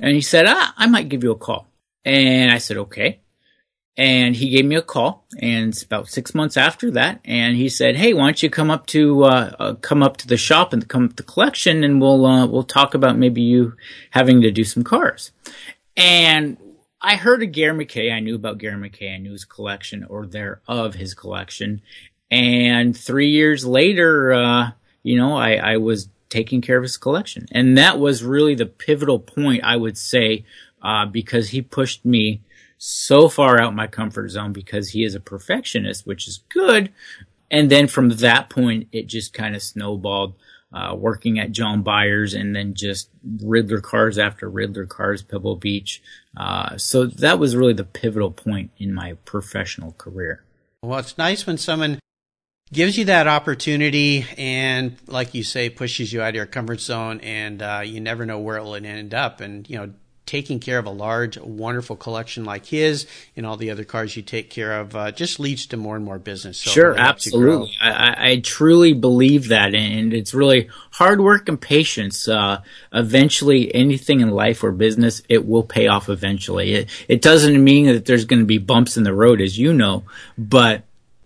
and 0.00 0.14
he 0.14 0.20
said, 0.20 0.46
ah, 0.48 0.74
I 0.76 0.86
might 0.86 1.08
give 1.08 1.22
you 1.22 1.30
a 1.32 1.36
call. 1.36 1.68
And 2.04 2.50
I 2.50 2.58
said, 2.58 2.76
okay. 2.78 3.20
And 3.96 4.34
he 4.34 4.48
gave 4.48 4.64
me 4.64 4.74
a 4.74 4.82
call 4.82 5.24
and 5.40 5.68
it's 5.68 5.84
about 5.84 6.08
six 6.08 6.34
months 6.34 6.56
after 6.56 6.90
that. 6.92 7.20
And 7.24 7.56
he 7.56 7.68
said, 7.68 7.94
Hey, 7.94 8.12
why 8.12 8.24
don't 8.24 8.42
you 8.42 8.50
come 8.50 8.70
up 8.70 8.86
to, 8.86 9.24
uh, 9.24 9.54
uh 9.58 9.74
come 9.74 10.02
up 10.02 10.16
to 10.18 10.26
the 10.26 10.36
shop 10.36 10.72
and 10.72 10.88
come 10.88 11.04
up 11.04 11.10
to 11.10 11.16
the 11.16 11.22
collection 11.22 11.84
and 11.84 12.00
we'll, 12.00 12.26
uh, 12.26 12.46
we'll 12.46 12.64
talk 12.64 12.94
about 12.94 13.16
maybe 13.16 13.42
you 13.42 13.74
having 14.10 14.42
to 14.42 14.50
do 14.50 14.64
some 14.64 14.82
cars. 14.82 15.30
And 15.96 16.56
I 17.00 17.16
heard 17.16 17.42
of 17.42 17.52
Gary 17.52 17.84
McKay. 17.84 18.12
I 18.12 18.20
knew 18.20 18.34
about 18.34 18.58
Gary 18.58 18.76
McKay. 18.76 19.14
I 19.14 19.18
knew 19.18 19.32
his 19.32 19.44
collection 19.44 20.04
or 20.04 20.26
thereof 20.26 20.94
his 20.94 21.14
collection. 21.14 21.82
And 22.30 22.96
three 22.96 23.30
years 23.30 23.64
later, 23.64 24.32
uh, 24.32 24.70
you 25.02 25.16
know, 25.16 25.36
I, 25.36 25.54
I 25.54 25.76
was 25.76 26.08
taking 26.30 26.62
care 26.62 26.76
of 26.78 26.82
his 26.82 26.96
collection. 26.96 27.46
And 27.52 27.78
that 27.78 28.00
was 28.00 28.24
really 28.24 28.54
the 28.54 28.66
pivotal 28.66 29.20
point, 29.20 29.62
I 29.62 29.76
would 29.76 29.96
say, 29.96 30.44
uh, 30.82 31.06
because 31.06 31.50
he 31.50 31.62
pushed 31.62 32.04
me 32.04 32.40
so 32.86 33.30
far 33.30 33.58
out 33.58 33.74
my 33.74 33.86
comfort 33.86 34.28
zone 34.28 34.52
because 34.52 34.90
he 34.90 35.04
is 35.04 35.14
a 35.14 35.20
perfectionist, 35.20 36.06
which 36.06 36.28
is 36.28 36.40
good. 36.50 36.92
And 37.50 37.70
then 37.70 37.86
from 37.86 38.10
that 38.10 38.50
point, 38.50 38.88
it 38.92 39.06
just 39.06 39.32
kind 39.32 39.56
of 39.56 39.62
snowballed, 39.62 40.34
uh, 40.70 40.94
working 40.94 41.38
at 41.38 41.50
John 41.50 41.82
Byers 41.82 42.34
and 42.34 42.54
then 42.54 42.74
just 42.74 43.08
Ridler 43.38 43.80
cars 43.80 44.18
after 44.18 44.50
Ridler 44.50 44.86
cars, 44.86 45.22
Pebble 45.22 45.56
Beach. 45.56 46.02
Uh, 46.36 46.76
so 46.76 47.06
that 47.06 47.38
was 47.38 47.56
really 47.56 47.72
the 47.72 47.84
pivotal 47.84 48.30
point 48.30 48.70
in 48.76 48.92
my 48.92 49.14
professional 49.24 49.92
career. 49.92 50.44
Well, 50.82 50.98
it's 50.98 51.16
nice 51.16 51.46
when 51.46 51.56
someone 51.56 52.00
gives 52.70 52.98
you 52.98 53.06
that 53.06 53.26
opportunity 53.26 54.26
and, 54.36 54.96
like 55.06 55.32
you 55.32 55.42
say, 55.42 55.70
pushes 55.70 56.12
you 56.12 56.20
out 56.20 56.30
of 56.30 56.34
your 56.34 56.44
comfort 56.44 56.80
zone, 56.80 57.20
and 57.20 57.62
uh, 57.62 57.80
you 57.82 58.00
never 58.00 58.26
know 58.26 58.40
where 58.40 58.58
it 58.58 58.62
will 58.62 58.74
end 58.74 59.14
up. 59.14 59.40
And 59.40 59.68
you 59.70 59.78
know, 59.78 59.92
taking 60.26 60.58
care 60.58 60.78
of 60.78 60.86
a 60.86 60.90
large, 60.90 61.36
wonderful 61.38 61.96
collection 61.96 62.44
like 62.44 62.64
his 62.66 63.06
and 63.36 63.44
all 63.44 63.56
the 63.58 63.70
other 63.70 63.84
cars 63.84 64.16
you 64.16 64.22
take 64.22 64.48
care 64.48 64.80
of 64.80 64.96
uh, 64.96 65.10
just 65.12 65.38
leads 65.38 65.66
to 65.66 65.76
more 65.76 65.96
and 65.96 66.04
more 66.04 66.18
business. 66.18 66.58
So 66.58 66.70
sure, 66.70 66.88
really 66.90 67.00
helps 67.02 67.26
you 67.26 67.32
grow. 67.32 67.52
absolutely. 67.64 67.76
I, 67.80 67.90
I- 67.90 68.14
I 68.30 68.40
truly 68.40 68.94
believe 68.94 69.48
that, 69.48 69.74
and 69.74 70.14
it's 70.14 70.32
really 70.32 70.68
hard 70.92 71.20
work 71.20 71.48
and 71.48 71.60
patience. 71.60 72.26
Uh, 72.26 72.62
eventually, 72.92 73.74
anything 73.74 74.20
in 74.20 74.30
life 74.30 74.64
or 74.64 74.72
business, 74.72 75.20
it 75.28 75.46
will 75.46 75.62
pay 75.62 75.88
off 75.88 76.08
eventually. 76.08 76.72
It, 76.74 76.90
it 77.08 77.20
doesn't 77.22 77.62
mean 77.62 77.86
that 77.86 78.06
there's 78.06 78.24
going 78.24 78.40
to 78.40 78.46
be 78.46 78.58
bumps 78.58 78.96
in 78.96 79.02
the 79.02 79.12
road, 79.14 79.40
as 79.40 79.58
you 79.58 79.72
know, 79.74 80.04
but 80.38 80.84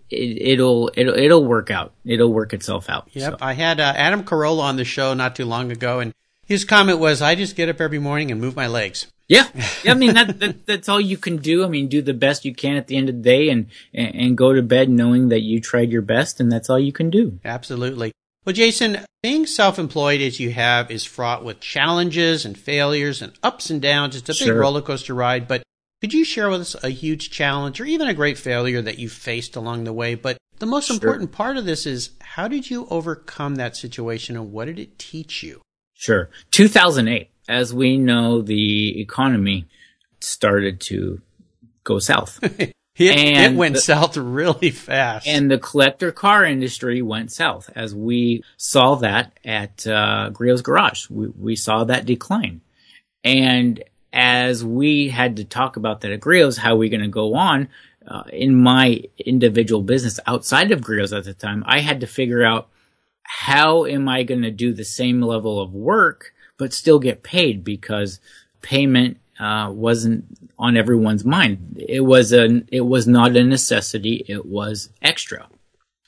it, 0.09 0.41
it'll 0.41 0.91
it'll 0.95 1.15
it'll 1.15 1.45
work 1.45 1.71
out. 1.71 1.93
It'll 2.05 2.33
work 2.33 2.53
itself 2.53 2.89
out. 2.89 3.07
Yep, 3.13 3.31
So, 3.33 3.37
I 3.39 3.53
had 3.53 3.79
uh, 3.79 3.93
Adam 3.95 4.23
Carolla 4.23 4.61
on 4.63 4.75
the 4.75 4.85
show 4.85 5.13
not 5.13 5.35
too 5.35 5.45
long 5.45 5.71
ago, 5.71 5.99
and 5.99 6.13
his 6.49 6.65
comment 6.65 6.99
was, 6.99 7.21
"I 7.21 7.35
just 7.35 7.55
get 7.55 7.69
up 7.69 7.79
every 7.79 7.99
morning 7.99 8.31
and 8.31 8.41
move 8.41 8.55
my 8.57 8.67
legs." 8.67 9.07
yeah, 9.29 9.47
Yeah, 9.83 9.91
I 9.91 9.95
mean 9.95 10.15
that, 10.15 10.39
that 10.41 10.65
that's 10.65 10.89
all 10.89 10.99
you 10.99 11.15
can 11.15 11.37
do. 11.37 11.63
I 11.63 11.69
mean, 11.69 11.87
do 11.87 12.01
the 12.01 12.13
best 12.13 12.43
you 12.43 12.53
can 12.53 12.75
at 12.75 12.87
the 12.87 12.97
end 12.97 13.07
of 13.09 13.15
the 13.15 13.21
day, 13.21 13.49
and 13.49 13.67
and, 13.93 14.37
go 14.37 14.51
to 14.53 14.61
bed 14.61 14.89
knowing 14.89 15.29
that 15.29 15.41
you 15.41 15.61
tried 15.61 15.91
your 15.91 16.01
best, 16.01 16.39
and 16.41 16.51
that's 16.51 16.69
all 16.69 16.79
you 16.79 16.91
can 16.91 17.09
do. 17.09 17.39
Absolutely. 17.45 18.11
Well, 18.45 18.53
Jason, 18.53 19.05
being 19.21 19.45
self-employed 19.45 20.21
as 20.21 20.39
you 20.39 20.51
have 20.51 20.89
is 20.89 21.05
fraught 21.05 21.43
with 21.43 21.59
challenges 21.59 22.45
and 22.45 22.57
failures 22.57 23.21
and 23.21 23.33
ups 23.43 23.69
and 23.69 23.81
downs. 23.81 24.15
It's 24.15 24.29
a 24.29 24.33
big 24.33 24.47
Sure. 24.47 24.59
roller 24.59 24.81
coaster 24.81 25.13
ride, 25.13 25.47
but 25.47 25.61
could 26.01 26.13
you 26.13 26.23
share 26.23 26.49
with 26.49 26.61
us 26.61 26.75
a 26.81 26.89
huge 26.89 27.29
challenge 27.29 27.79
or 27.81 27.85
even 27.85 28.07
a 28.07 28.13
great 28.13 28.37
failure 28.37 28.81
that 28.81 28.97
you 28.97 29.09
faced 29.09 29.55
along 29.55 29.83
the 29.83 29.93
way? 29.93 30.15
But 30.15 30.37
the 30.57 30.65
most 30.65 30.87
Sure. 30.87 30.95
important 30.95 31.31
part 31.31 31.57
of 31.57 31.65
this 31.65 31.85
is 31.85 32.11
how 32.21 32.47
did 32.47 32.69
you 32.71 32.87
overcome 32.89 33.55
that 33.55 33.75
situation 33.75 34.35
and 34.35 34.51
what 34.51 34.65
did 34.65 34.79
it 34.79 34.97
teach 34.97 35.43
you? 35.43 35.61
Sure. 35.99 36.29
2008, 36.51 37.29
as 37.49 37.73
we 37.73 37.97
know, 37.97 38.41
the 38.41 39.01
economy 39.01 39.67
started 40.21 40.79
to 40.81 41.21
go 41.83 41.99
south. 41.99 42.39
It, 43.01 43.53
it 43.53 43.55
went 43.55 43.75
the- 43.75 43.81
south 43.81 44.17
really 44.17 44.71
fast. 44.71 45.25
and 45.25 45.49
the 45.49 45.57
collector 45.57 46.11
car 46.11 46.43
industry 46.43 47.01
went 47.01 47.31
south 47.31 47.69
as 47.73 47.95
we 47.95 48.43
saw 48.57 48.95
that 48.95 49.39
at 49.45 49.87
uh, 49.87 50.31
Griot's 50.33 50.61
Garage. 50.61 51.09
We, 51.09 51.27
we 51.27 51.55
saw 51.55 51.85
that 51.85 52.05
decline. 52.05 52.59
And 53.23 53.81
as 54.11 54.65
we 54.65 55.07
had 55.07 55.37
to 55.37 55.45
talk 55.45 55.77
about 55.77 56.01
that 56.01 56.11
at 56.11 56.19
Griot's, 56.19 56.57
how 56.57 56.73
are 56.73 56.77
we 56.77 56.89
going 56.89 56.99
to 57.03 57.07
go 57.07 57.35
on? 57.35 57.69
Uh, 58.05 58.23
in 58.33 58.53
my 58.61 59.01
individual 59.17 59.81
business 59.81 60.19
outside 60.27 60.73
of 60.73 60.81
Griot's 60.81 61.13
at 61.13 61.23
the 61.23 61.33
time, 61.33 61.63
I 61.65 61.79
had 61.79 62.01
to 62.01 62.07
figure 62.07 62.43
out 62.43 62.67
how 63.31 63.85
am 63.85 64.09
I 64.09 64.23
going 64.23 64.41
to 64.41 64.49
do 64.49 64.73
the 64.73 64.83
same 64.83 65.21
level 65.21 65.61
of 65.61 65.71
work 65.71 66.33
but 66.57 66.73
still 66.73 66.97
get 66.97 67.21
paid 67.21 67.63
because 67.63 68.19
payment 68.63 69.17
uh, 69.39 69.71
wasn't 69.71 70.25
on 70.57 70.75
everyone's 70.75 71.23
mind. 71.23 71.77
It 71.87 72.01
was 72.01 72.33
a 72.33 72.63
it 72.69 72.81
was 72.81 73.07
not 73.07 73.37
a 73.37 73.43
necessity. 73.43 74.25
It 74.27 74.47
was 74.47 74.89
extra. 75.03 75.47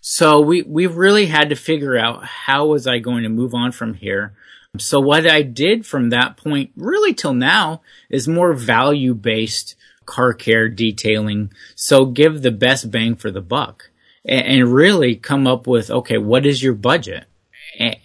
So 0.02 0.42
we 0.42 0.64
we 0.64 0.88
really 0.88 1.28
had 1.28 1.50
to 1.50 1.56
figure 1.56 1.96
out 1.96 2.26
how 2.26 2.66
was 2.66 2.88
I 2.88 2.98
going 2.98 3.22
to 3.22 3.30
move 3.30 3.54
on 3.54 3.72
from 3.72 3.94
here. 3.94 4.34
So 4.80 5.00
what 5.00 5.30
I 5.30 5.44
did 5.44 5.86
from 5.86 6.10
that 6.10 6.38
point 6.38 6.72
really 6.76 7.14
till 7.14 7.36
now 7.36 7.82
is 8.10 8.28
more 8.28 8.54
value 8.54 9.14
based 9.14 9.76
car 10.06 10.34
care 10.34 10.68
detailing. 10.70 11.54
So 11.76 12.06
give 12.06 12.42
the 12.42 12.52
best 12.52 12.90
bang 12.90 13.16
for 13.16 13.30
the 13.30 13.42
buck 13.42 13.91
and, 14.26 14.46
and 14.46 14.74
really 14.74 15.16
come 15.16 15.48
up 15.48 15.68
with 15.68 15.90
okay, 15.90 16.18
what 16.18 16.46
is 16.46 16.62
your 16.62 16.74
budget? 16.74 17.26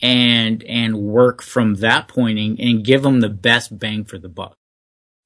And 0.01 0.63
and 0.65 0.97
work 0.99 1.43
from 1.43 1.77
that 1.77 2.09
pointing 2.09 2.61
and 2.61 2.85
give 2.85 3.03
them 3.03 3.21
the 3.21 3.29
best 3.29 3.77
bang 3.79 4.05
for 4.05 4.17
the 4.19 4.29
buck. 4.29 4.55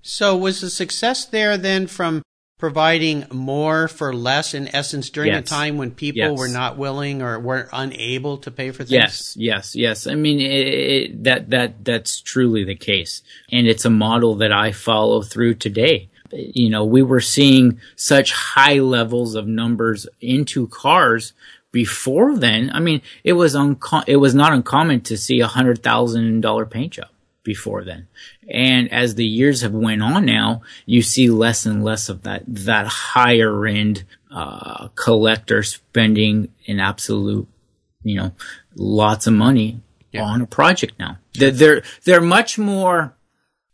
So 0.02 0.36
was 0.36 0.60
the 0.60 0.70
success 0.70 1.26
there 1.26 1.58
then 1.58 1.86
from 1.86 2.22
providing 2.58 3.26
more 3.32 3.88
for 3.88 4.14
less 4.14 4.52
in 4.54 4.68
essence 4.74 5.08
during 5.10 5.32
a 5.32 5.42
time 5.42 5.78
when 5.78 5.90
people 5.90 6.18
Yes. 6.18 6.38
were 6.38 6.48
not 6.48 6.76
willing 6.76 7.22
or 7.22 7.38
were 7.40 7.68
unable 7.72 8.36
to 8.38 8.50
pay 8.50 8.70
for 8.70 8.84
things? 8.84 8.92
Yes, 8.92 9.34
yes, 9.36 9.74
yes. 9.74 10.06
I 10.06 10.14
mean, 10.14 10.40
it, 10.40 10.68
it, 10.68 11.24
that 11.24 11.50
that 11.50 11.84
that's 11.84 12.20
truly 12.20 12.64
the 12.64 12.74
case, 12.76 13.22
and 13.50 13.66
it's 13.66 13.84
a 13.84 13.90
model 13.90 14.36
that 14.36 14.52
I 14.52 14.72
follow 14.72 15.22
through 15.22 15.54
today. 15.54 16.10
You 16.32 16.70
know, 16.70 16.84
we 16.84 17.02
were 17.02 17.20
seeing 17.20 17.80
such 17.96 18.32
high 18.32 18.78
levels 18.78 19.34
of 19.34 19.46
numbers 19.46 20.06
into 20.20 20.66
cars 20.68 21.32
before 21.72 22.36
then. 22.36 22.70
I 22.72 22.80
mean, 22.80 23.02
it 23.24 23.34
was 23.34 23.54
unco- 23.56 24.02
it 24.06 24.16
was 24.16 24.34
not 24.34 24.52
uncommon 24.52 25.00
to 25.02 25.16
see 25.16 25.40
a 25.40 25.46
hundred 25.46 25.82
thousand 25.82 26.40
dollar 26.40 26.66
paint 26.66 26.94
job 26.94 27.08
before 27.42 27.84
then. 27.84 28.06
And 28.48 28.92
as 28.92 29.14
the 29.14 29.24
years 29.24 29.62
have 29.62 29.72
went 29.72 30.02
on 30.02 30.24
now, 30.26 30.62
you 30.84 31.00
see 31.02 31.30
less 31.30 31.64
and 31.66 31.82
less 31.82 32.08
of 32.08 32.22
that, 32.22 32.42
that 32.46 32.86
higher 32.86 33.66
end, 33.66 34.04
uh, 34.30 34.88
collector 34.94 35.62
spending 35.62 36.48
an 36.68 36.80
absolute, 36.80 37.48
you 38.02 38.16
know, 38.16 38.32
lots 38.74 39.26
of 39.26 39.32
money 39.32 39.80
Yeah. 40.12 40.24
on 40.24 40.42
a 40.42 40.46
project 40.46 40.98
now. 40.98 41.18
They're, 41.34 41.50
they're, 41.50 41.82
they're 42.04 42.20
much 42.20 42.58
more, 42.58 43.14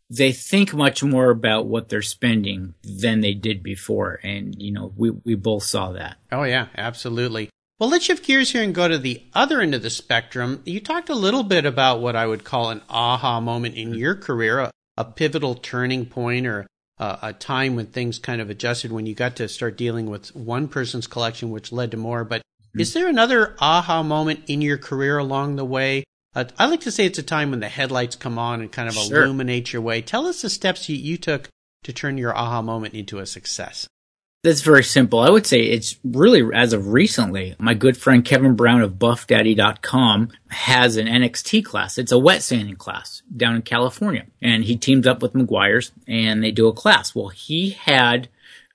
they 0.08 0.32
think 0.32 0.72
much 0.72 1.02
more 1.02 1.30
about 1.30 1.66
what 1.66 1.88
they're 1.88 2.02
spending 2.02 2.74
than 2.82 3.20
they 3.20 3.34
did 3.34 3.62
before. 3.62 4.20
And, 4.22 4.60
you 4.60 4.70
know, 4.70 4.92
we, 4.96 5.10
we 5.10 5.34
both 5.34 5.64
saw 5.64 5.92
that. 5.92 6.16
Oh, 6.30 6.44
yeah, 6.44 6.68
absolutely. 6.76 7.50
Well, 7.78 7.90
let's 7.90 8.04
shift 8.04 8.24
gears 8.24 8.52
here 8.52 8.62
and 8.62 8.74
go 8.74 8.88
to 8.88 8.98
the 8.98 9.22
other 9.34 9.60
end 9.60 9.74
of 9.74 9.82
the 9.82 9.90
spectrum. 9.90 10.62
You 10.64 10.80
talked 10.80 11.10
a 11.10 11.14
little 11.14 11.42
bit 11.42 11.66
about 11.66 12.00
what 12.00 12.16
I 12.16 12.26
would 12.26 12.44
call 12.44 12.70
an 12.70 12.80
aha 12.88 13.40
moment 13.40 13.74
in 13.74 13.90
mm-hmm. 13.90 13.98
your 13.98 14.14
career, 14.14 14.60
a, 14.60 14.70
a 14.96 15.04
pivotal 15.04 15.56
turning 15.56 16.06
point 16.06 16.46
or 16.46 16.66
a, 16.98 17.18
a 17.22 17.32
time 17.34 17.76
when 17.76 17.86
things 17.86 18.18
kind 18.18 18.40
of 18.40 18.48
adjusted 18.48 18.92
when 18.92 19.04
you 19.06 19.14
got 19.14 19.36
to 19.36 19.48
start 19.48 19.76
dealing 19.76 20.06
with 20.06 20.34
one 20.34 20.68
person's 20.68 21.06
collection, 21.06 21.50
which 21.50 21.72
led 21.72 21.90
to 21.90 21.98
more. 21.98 22.24
But 22.24 22.40
mm-hmm. 22.40 22.80
is 22.80 22.94
there 22.94 23.08
another 23.08 23.54
aha 23.58 24.02
moment 24.02 24.44
in 24.46 24.62
your 24.62 24.78
career 24.78 25.18
along 25.18 25.56
the 25.56 25.64
way? 25.64 26.04
Uh, 26.36 26.44
I 26.58 26.66
like 26.66 26.80
to 26.82 26.90
say 26.90 27.06
it's 27.06 27.18
a 27.18 27.22
time 27.22 27.50
when 27.50 27.60
the 27.60 27.68
headlights 27.68 28.14
come 28.14 28.38
on 28.38 28.60
and 28.60 28.70
kind 28.70 28.88
of 28.90 28.94
Sure. 28.94 29.24
illuminate 29.24 29.72
your 29.72 29.80
way. 29.80 30.02
Tell 30.02 30.26
us 30.26 30.42
the 30.42 30.50
steps 30.50 30.86
you, 30.88 30.94
you 30.94 31.16
took 31.16 31.48
to 31.82 31.94
turn 31.94 32.18
your 32.18 32.36
aha 32.36 32.60
moment 32.60 32.92
into 32.94 33.18
a 33.18 33.26
success. 33.26 33.88
That's 34.44 34.60
very 34.60 34.84
simple. 34.84 35.18
I 35.18 35.30
would 35.30 35.46
say 35.46 35.62
it's 35.62 35.96
really 36.04 36.42
as 36.54 36.74
of 36.74 36.88
recently. 36.92 37.56
My 37.58 37.72
good 37.72 37.96
friend 37.96 38.22
Kevin 38.24 38.54
Brown 38.54 38.82
of 38.82 38.92
BuffDaddy.com 38.92 40.28
has 40.50 40.96
an 40.96 41.06
NXT 41.06 41.64
class. 41.64 41.96
It's 41.96 42.12
a 42.12 42.18
wet 42.18 42.42
sanding 42.42 42.76
class 42.76 43.22
down 43.34 43.56
in 43.56 43.62
California. 43.62 44.26
And 44.42 44.62
he 44.64 44.76
teams 44.76 45.06
up 45.06 45.22
with 45.22 45.32
Meguiar's 45.32 45.90
and 46.06 46.44
they 46.44 46.50
do 46.50 46.68
a 46.68 46.72
class. 46.74 47.14
Well, 47.14 47.28
he 47.28 47.70
had 47.70 48.28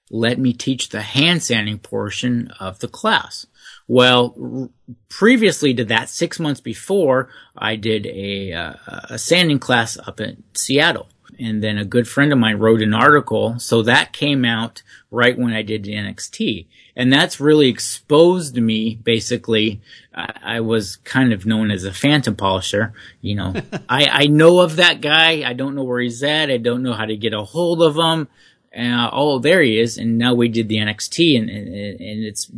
let 0.09 0.39
me 0.39 0.51
teach 0.51 0.89
the 0.89 1.01
hand 1.01 1.41
sanding 1.41 1.79
portion 1.79 2.51
of 2.59 2.79
the 2.79 2.89
class. 2.89 3.45
Well, 3.91 4.33
r- 4.41 4.69
previously 5.09 5.73
to 5.73 5.83
that, 5.83 6.07
six 6.07 6.39
months 6.39 6.61
before, 6.61 7.27
I 7.57 7.75
did 7.75 8.05
a, 8.05 8.53
uh, 8.53 8.73
a 9.09 9.19
sanding 9.19 9.59
class 9.59 9.97
up 9.97 10.21
in 10.21 10.43
Seattle. 10.53 11.09
And 11.37 11.61
then 11.61 11.77
a 11.77 11.83
good 11.83 12.07
friend 12.07 12.31
of 12.31 12.39
mine 12.39 12.55
wrote 12.55 12.81
an 12.81 12.93
article. 12.93 13.59
So 13.59 13.81
that 13.81 14.13
came 14.13 14.45
out 14.45 14.81
right 15.09 15.37
when 15.37 15.51
I 15.51 15.61
did 15.61 15.83
the 15.83 15.95
NXT. 15.95 16.67
And 16.95 17.11
that's 17.11 17.41
really 17.41 17.67
exposed 17.67 18.55
me, 18.55 18.95
basically. 18.95 19.81
I, 20.15 20.35
I 20.41 20.59
was 20.61 20.95
kind 20.95 21.33
of 21.33 21.45
known 21.45 21.69
as 21.69 21.83
a 21.83 21.91
phantom 21.91 22.37
polisher. 22.37 22.93
You 23.19 23.35
know, 23.35 23.53
I, 23.89 24.05
I 24.05 24.27
know 24.27 24.61
of 24.61 24.77
that 24.77 25.01
guy. 25.01 25.43
I 25.45 25.51
don't 25.51 25.75
know 25.75 25.83
where 25.83 25.99
he's 25.99 26.23
at. 26.23 26.49
I 26.49 26.57
don't 26.57 26.83
know 26.83 26.93
how 26.93 27.05
to 27.05 27.17
get 27.17 27.33
a 27.33 27.43
hold 27.43 27.81
of 27.81 27.97
him. 27.97 28.29
Uh, 28.73 29.09
oh, 29.11 29.39
there 29.39 29.61
he 29.61 29.77
is. 29.77 29.97
And 29.97 30.17
now 30.17 30.33
we 30.33 30.47
did 30.47 30.69
the 30.69 30.77
NXT 30.77 31.37
and, 31.37 31.49
and, 31.49 31.67
and 31.99 32.23
it's 32.23 32.49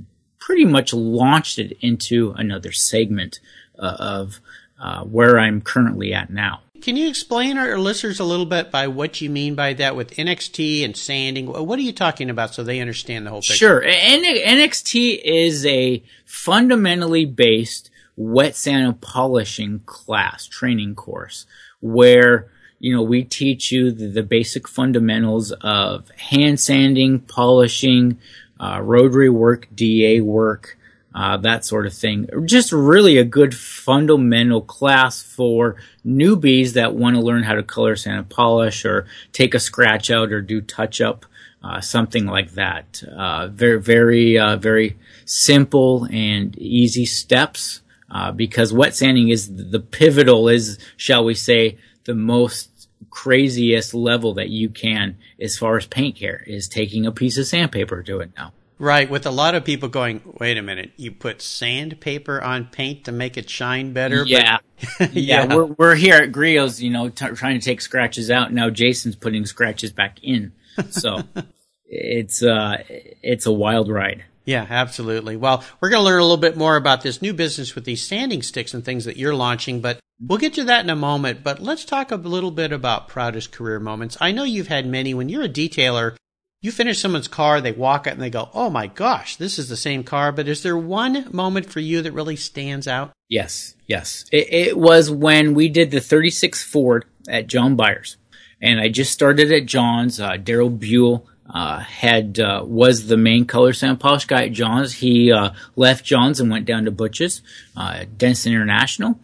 pretty 0.45 0.65
much 0.65 0.93
launched 0.93 1.57
it 1.57 1.77
into 1.79 2.33
another 2.38 2.71
segment 2.71 3.39
uh, 3.79 3.95
of 4.00 4.41
uh, 4.79 5.03
where 5.03 5.39
I'm 5.39 5.62
currently 5.62 6.13
at 6.13 6.29
now. 6.29 6.62
Can 6.81 6.97
you 6.97 7.07
explain 7.07 7.57
our 7.57 7.77
listeners 7.77 8.19
a 8.19 8.25
little 8.25 8.45
bit 8.45 8.69
by 8.69 8.88
what 8.88 9.21
you 9.21 9.29
mean 9.29 9.55
by 9.55 9.71
that 9.75 9.95
with 9.95 10.12
NXT 10.12 10.83
and 10.83 10.97
sanding? 10.97 11.47
What 11.47 11.79
are 11.79 11.81
you 11.81 11.93
talking 11.93 12.29
about 12.29 12.53
so 12.53 12.62
they 12.62 12.81
understand 12.81 13.25
the 13.25 13.29
whole 13.29 13.39
picture? 13.39 13.55
Sure. 13.55 13.83
N- 13.85 14.23
NXT 14.23 15.21
is 15.23 15.65
a 15.65 16.03
fundamentally 16.25 17.23
based 17.23 17.89
wet 18.17 18.57
sand 18.57 18.85
and 18.85 19.00
polishing 19.00 19.79
class 19.85 20.45
training 20.45 20.95
course 20.95 21.45
where 21.79 22.51
you 22.79 22.93
know 22.93 23.01
we 23.01 23.23
teach 23.23 23.71
you 23.71 23.91
the, 23.91 24.07
the 24.07 24.23
basic 24.23 24.67
fundamentals 24.67 25.53
of 25.62 26.09
hand 26.12 26.59
sanding, 26.59 27.21
polishing, 27.21 28.19
uh, 28.63 28.79
rotary 28.82 29.29
work, 29.29 29.67
DA 29.75 30.22
work, 30.22 30.77
uh, 31.13 31.38
that 31.38 31.65
sort 31.65 31.86
of 31.86 31.93
thing. 31.93 32.27
Just 32.46 32.72
really 32.72 33.17
a 33.17 33.25
good 33.25 33.55
fundamental 33.55 34.62
class 34.62 35.22
for 35.22 35.75
newbies 36.05 36.74
that 36.74 36.96
want 36.96 37.15
to 37.15 37.22
learn 37.22 37.43
how 37.43 37.55
to 37.55 37.63
color 37.63 37.96
sand 37.96 38.17
and 38.17 38.29
polish 38.29 38.86
or 38.86 39.05
take 39.32 39.53
a 39.53 39.60
scratch 39.60 40.10
out 40.10 40.32
or 40.32 40.41
do 40.41 40.62
touch 40.62 41.01
up, 41.01 41.25
uh, 41.63 41.82
something 41.82 42.25
like 42.25 42.51
that. 42.51 43.03
Uh, 43.15 43.48
very, 43.48 43.79
very, 43.79 44.38
uh, 44.38 44.58
very 44.58 44.98
simple 45.25 46.08
and 46.12 46.58
easy 46.58 47.05
steps. 47.05 47.82
Uh, 48.10 48.32
because 48.32 48.72
wet 48.72 48.93
sanding 48.93 49.29
is 49.29 49.55
the 49.55 49.79
pivotal 49.79 50.48
is, 50.48 50.77
shall 50.98 51.24
we 51.25 51.34
say, 51.34 51.77
the 52.03 52.13
most 52.13 52.70
craziest 53.13 53.93
level 53.93 54.34
that 54.34 54.50
you 54.50 54.70
can 54.70 55.15
as 55.39 55.55
far 55.55 55.77
as 55.77 55.86
paint 55.86 56.15
care 56.15 56.43
is 56.48 56.67
taking 56.67 57.05
a 57.05 57.12
piece 57.12 57.38
of 57.38 57.46
sandpaper 57.46 58.01
to 58.01 58.20
it 58.22 58.32
now. 58.36 58.51
Right, 58.79 59.08
with 59.10 59.27
a 59.27 59.32
lot 59.32 59.53
of 59.53 59.63
people 59.63 59.88
going, 59.88 60.22
wait 60.39 60.58
a 60.58 60.63
minute, 60.63 60.91
you 60.98 61.12
put 61.12 61.41
sandpaper 61.41 62.41
on 62.41 62.65
paint 62.65 63.05
to 63.05 63.12
make 63.12 63.38
it 63.38 63.50
shine 63.50 63.93
better? 63.93 64.24
But- 64.24 64.29
Yeah. 64.29 64.58
yeah, 65.00 65.08
Yeah. 65.13 65.55
we're 65.55 65.65
we're 65.65 65.96
here 65.96 66.15
at 66.15 66.32
Griot's, 66.32 66.82
you 66.82 66.89
know, 66.89 67.08
t- 67.10 67.27
trying 67.36 67.60
to 67.60 67.63
take 67.63 67.82
scratches 67.82 68.32
out. 68.32 68.51
Now 68.51 68.70
Jason's 68.72 69.15
putting 69.15 69.46
scratches 69.46 69.91
back 69.91 70.17
in. 70.24 70.51
So 70.89 71.22
it's 71.86 72.41
uh 72.43 72.77
it's 72.89 73.46
a 73.46 73.51
wild 73.51 73.89
ride. 73.89 74.25
Yeah, 74.45 74.65
absolutely. 74.69 75.38
Well, 75.38 75.63
we're 75.79 75.89
going 75.89 76.01
to 76.01 76.05
learn 76.05 76.19
a 76.19 76.23
little 76.23 76.38
bit 76.38 76.57
more 76.57 76.75
about 76.75 77.01
this 77.01 77.21
new 77.21 77.33
business 77.33 77.75
with 77.75 77.85
these 77.85 78.05
sanding 78.05 78.41
sticks 78.41 78.73
and 78.73 78.83
things 78.83 79.05
that 79.05 79.17
you're 79.17 79.35
launching, 79.35 79.79
but 79.79 80.00
we'll 80.19 80.38
get 80.38 80.53
to 80.55 80.65
that 80.65 80.83
in 80.83 80.89
a 80.89 80.95
moment. 80.95 81.43
But 81.43 81.62
let's 81.62 81.85
talk 81.85 82.12
a 82.12 82.15
little 82.15 82.51
bit 82.51 82.71
about 82.71 83.07
proudest 83.07 83.51
career 83.51 83.79
moments. 83.79 84.17
I 84.19 84.31
know 84.31 84.43
you've 84.43 84.67
had 84.67 84.85
many. 84.85 85.13
When 85.13 85.29
you're 85.29 85.43
a 85.43 85.50
detailer, 85.50 86.17
you 86.62 86.71
finish 86.71 87.00
someone's 87.00 87.27
car, 87.27 87.62
they 87.62 87.71
walk 87.71 88.07
out 88.07 88.13
and 88.13 88.21
they 88.21 88.29
go, 88.29 88.50
"Oh 88.53 88.69
my 88.69 88.88
gosh, 88.88 89.35
this 89.35 89.59
is 89.59 89.69
the 89.69 89.77
same 89.77 90.03
car." 90.03 90.31
But 90.31 90.47
is 90.47 90.63
there 90.63 90.77
one 90.77 91.27
moment 91.31 91.69
for 91.69 91.81
you 91.81 92.01
that 92.01 92.13
really 92.13 92.38
stands 92.38 92.88
out? 92.88 93.12
Yes, 93.29 93.75
yes. 93.88 94.25
It, 94.31 94.53
it 94.53 94.77
was 94.77 95.12
when 95.12 95.53
we 95.53 95.67
did 95.67 95.91
the 95.91 96.00
36 96.00 96.63
Ford 96.63 97.05
at 97.27 97.47
John 97.47 97.75
Byers, 97.75 98.17
and 98.62 98.79
I 98.79 98.88
just 98.88 99.12
started 99.12 99.51
at 99.51 99.65
John's. 99.65 100.19
Uh, 100.19 100.31
Daryl 100.31 100.77
Buell 100.77 101.27
uh, 101.50 101.79
had 101.79 102.39
uh, 102.39 102.63
was 102.65 103.07
the 103.07 103.17
main 103.17 103.45
color 103.45 103.73
sand 103.73 104.00
polish 104.00 104.25
guy 104.25 104.45
at 104.45 104.51
John's. 104.53 104.93
He 104.93 105.31
uh, 105.31 105.51
left 105.75 106.05
John's 106.05 106.39
and 106.39 106.50
went 106.50 106.65
down 106.65 106.85
to 106.85 106.91
Butch's, 106.91 107.41
uh, 107.75 108.05
Denison 108.17 108.53
International, 108.53 109.19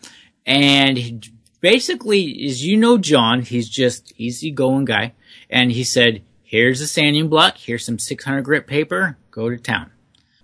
and 0.45 0.97
he 0.97 1.21
basically, 1.61 2.45
as 2.45 2.65
you 2.65 2.77
know, 2.77 2.97
John, 2.97 3.41
he's 3.41 3.69
just 3.69 4.13
easygoing 4.17 4.85
guy, 4.85 5.13
and 5.49 5.71
he 5.71 5.83
said, 5.83 6.21
"Here's 6.43 6.81
a 6.81 6.88
sanding 6.88 7.29
block. 7.29 7.57
Here's 7.57 7.85
some 7.85 7.99
600 7.99 8.41
grit 8.41 8.67
paper. 8.67 9.17
Go 9.31 9.49
to 9.49 9.57
town." 9.57 9.91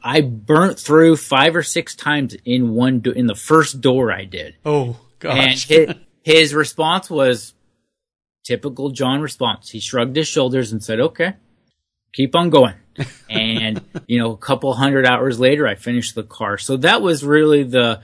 I 0.08 0.22
burnt 0.22 0.79
through 0.79 1.17
five 1.17 1.55
or 1.55 1.63
six 1.63 1.96
times 1.96 2.36
in 2.46 2.74
one 2.75 3.00
do- 3.00 3.12
in 3.12 3.25
the 3.25 3.34
first 3.34 3.82
door 3.82 4.12
I 4.12 4.24
did. 4.25 4.55
Oh 4.63 4.98
And 5.24 5.50
gosh. 5.53 5.67
his, 5.67 5.89
his 6.22 6.53
response 6.53 7.10
was 7.10 7.55
typical 8.44 8.91
John 8.91 9.22
response. 9.22 9.72
He 9.72 9.79
shrugged 9.79 10.15
his 10.15 10.27
shoulders 10.27 10.72
and 10.72 10.84
said, 10.84 11.00
okay, 11.00 11.34
keep 12.16 12.36
on 12.36 12.50
going. 12.50 12.74
and, 13.30 13.82
you 14.08 14.18
know, 14.18 14.32
a 14.32 14.38
couple 14.38 14.74
hundred 14.74 15.06
hours 15.06 15.40
later, 15.40 15.68
I 15.68 15.76
finished 15.76 16.16
the 16.16 16.24
car. 16.24 16.58
So 16.58 16.78
that 16.78 17.02
was 17.02 17.24
really 17.24 17.64
the, 17.64 18.02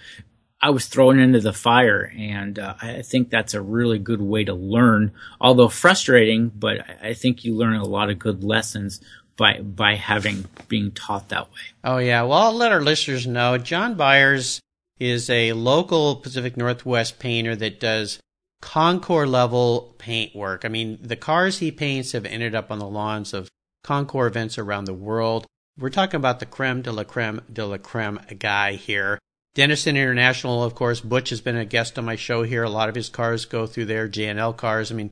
I 0.61 0.69
was 0.69 0.85
thrown 0.85 1.17
into 1.17 1.39
the 1.39 1.53
fire. 1.53 2.13
And 2.15 2.59
uh, 2.59 2.75
I 2.81 3.01
think 3.01 3.29
that's 3.29 3.53
a 3.53 3.61
really 3.61 3.97
good 3.97 4.21
way 4.21 4.43
to 4.43 4.53
learn, 4.53 5.13
although 5.39 5.69
frustrating, 5.69 6.49
but 6.49 6.85
I 7.01 7.13
think 7.13 7.43
you 7.43 7.55
learn 7.55 7.75
a 7.75 7.85
lot 7.85 8.09
of 8.09 8.19
good 8.19 8.43
lessons 8.43 9.01
by, 9.37 9.61
by 9.61 9.95
having, 9.95 10.45
being 10.67 10.91
taught 10.91 11.29
that 11.29 11.47
way. 11.47 11.61
Oh 11.83 11.97
yeah. 11.97 12.21
Well, 12.23 12.37
I'll 12.37 12.53
let 12.53 12.73
our 12.73 12.81
listeners 12.81 13.25
know. 13.25 13.57
John 13.57 13.95
Byers 13.95 14.59
is 14.99 15.29
a 15.29 15.53
local 15.53 16.17
Pacific 16.17 16.57
Northwest 16.57 17.17
painter 17.17 17.55
that 17.55 17.79
does 17.79 18.19
Concours 18.61 19.27
level 19.27 19.95
paint 19.97 20.35
work. 20.35 20.63
I 20.63 20.67
mean, 20.67 20.99
the 21.01 21.15
cars 21.15 21.57
he 21.57 21.71
paints 21.71 22.11
have 22.11 22.25
ended 22.25 22.53
up 22.53 22.69
on 22.69 22.77
the 22.77 22.87
lawns 22.87 23.33
of 23.33 23.49
Concours 23.83 24.27
events 24.27 24.57
around 24.57 24.85
the 24.85 24.93
world. 24.93 25.45
We're 25.77 25.89
talking 25.89 26.17
about 26.17 26.39
the 26.39 26.45
creme 26.45 26.81
de 26.81 26.91
la 26.91 27.03
creme 27.03 27.41
de 27.51 27.65
la 27.65 27.77
creme 27.77 28.19
guy 28.37 28.73
here. 28.73 29.17
Denison 29.55 29.97
International, 29.97 30.63
of 30.63 30.75
course, 30.75 31.01
Butch 31.01 31.29
has 31.29 31.41
been 31.41 31.57
a 31.57 31.65
guest 31.65 31.97
on 31.97 32.05
my 32.05 32.15
show 32.15 32.43
here. 32.43 32.63
A 32.63 32.69
lot 32.69 32.89
of 32.89 32.95
his 32.95 33.09
cars 33.09 33.45
go 33.45 33.65
through 33.67 33.85
there, 33.85 34.07
JNL 34.07 34.55
cars. 34.55 34.91
I 34.91 34.95
mean, 34.95 35.09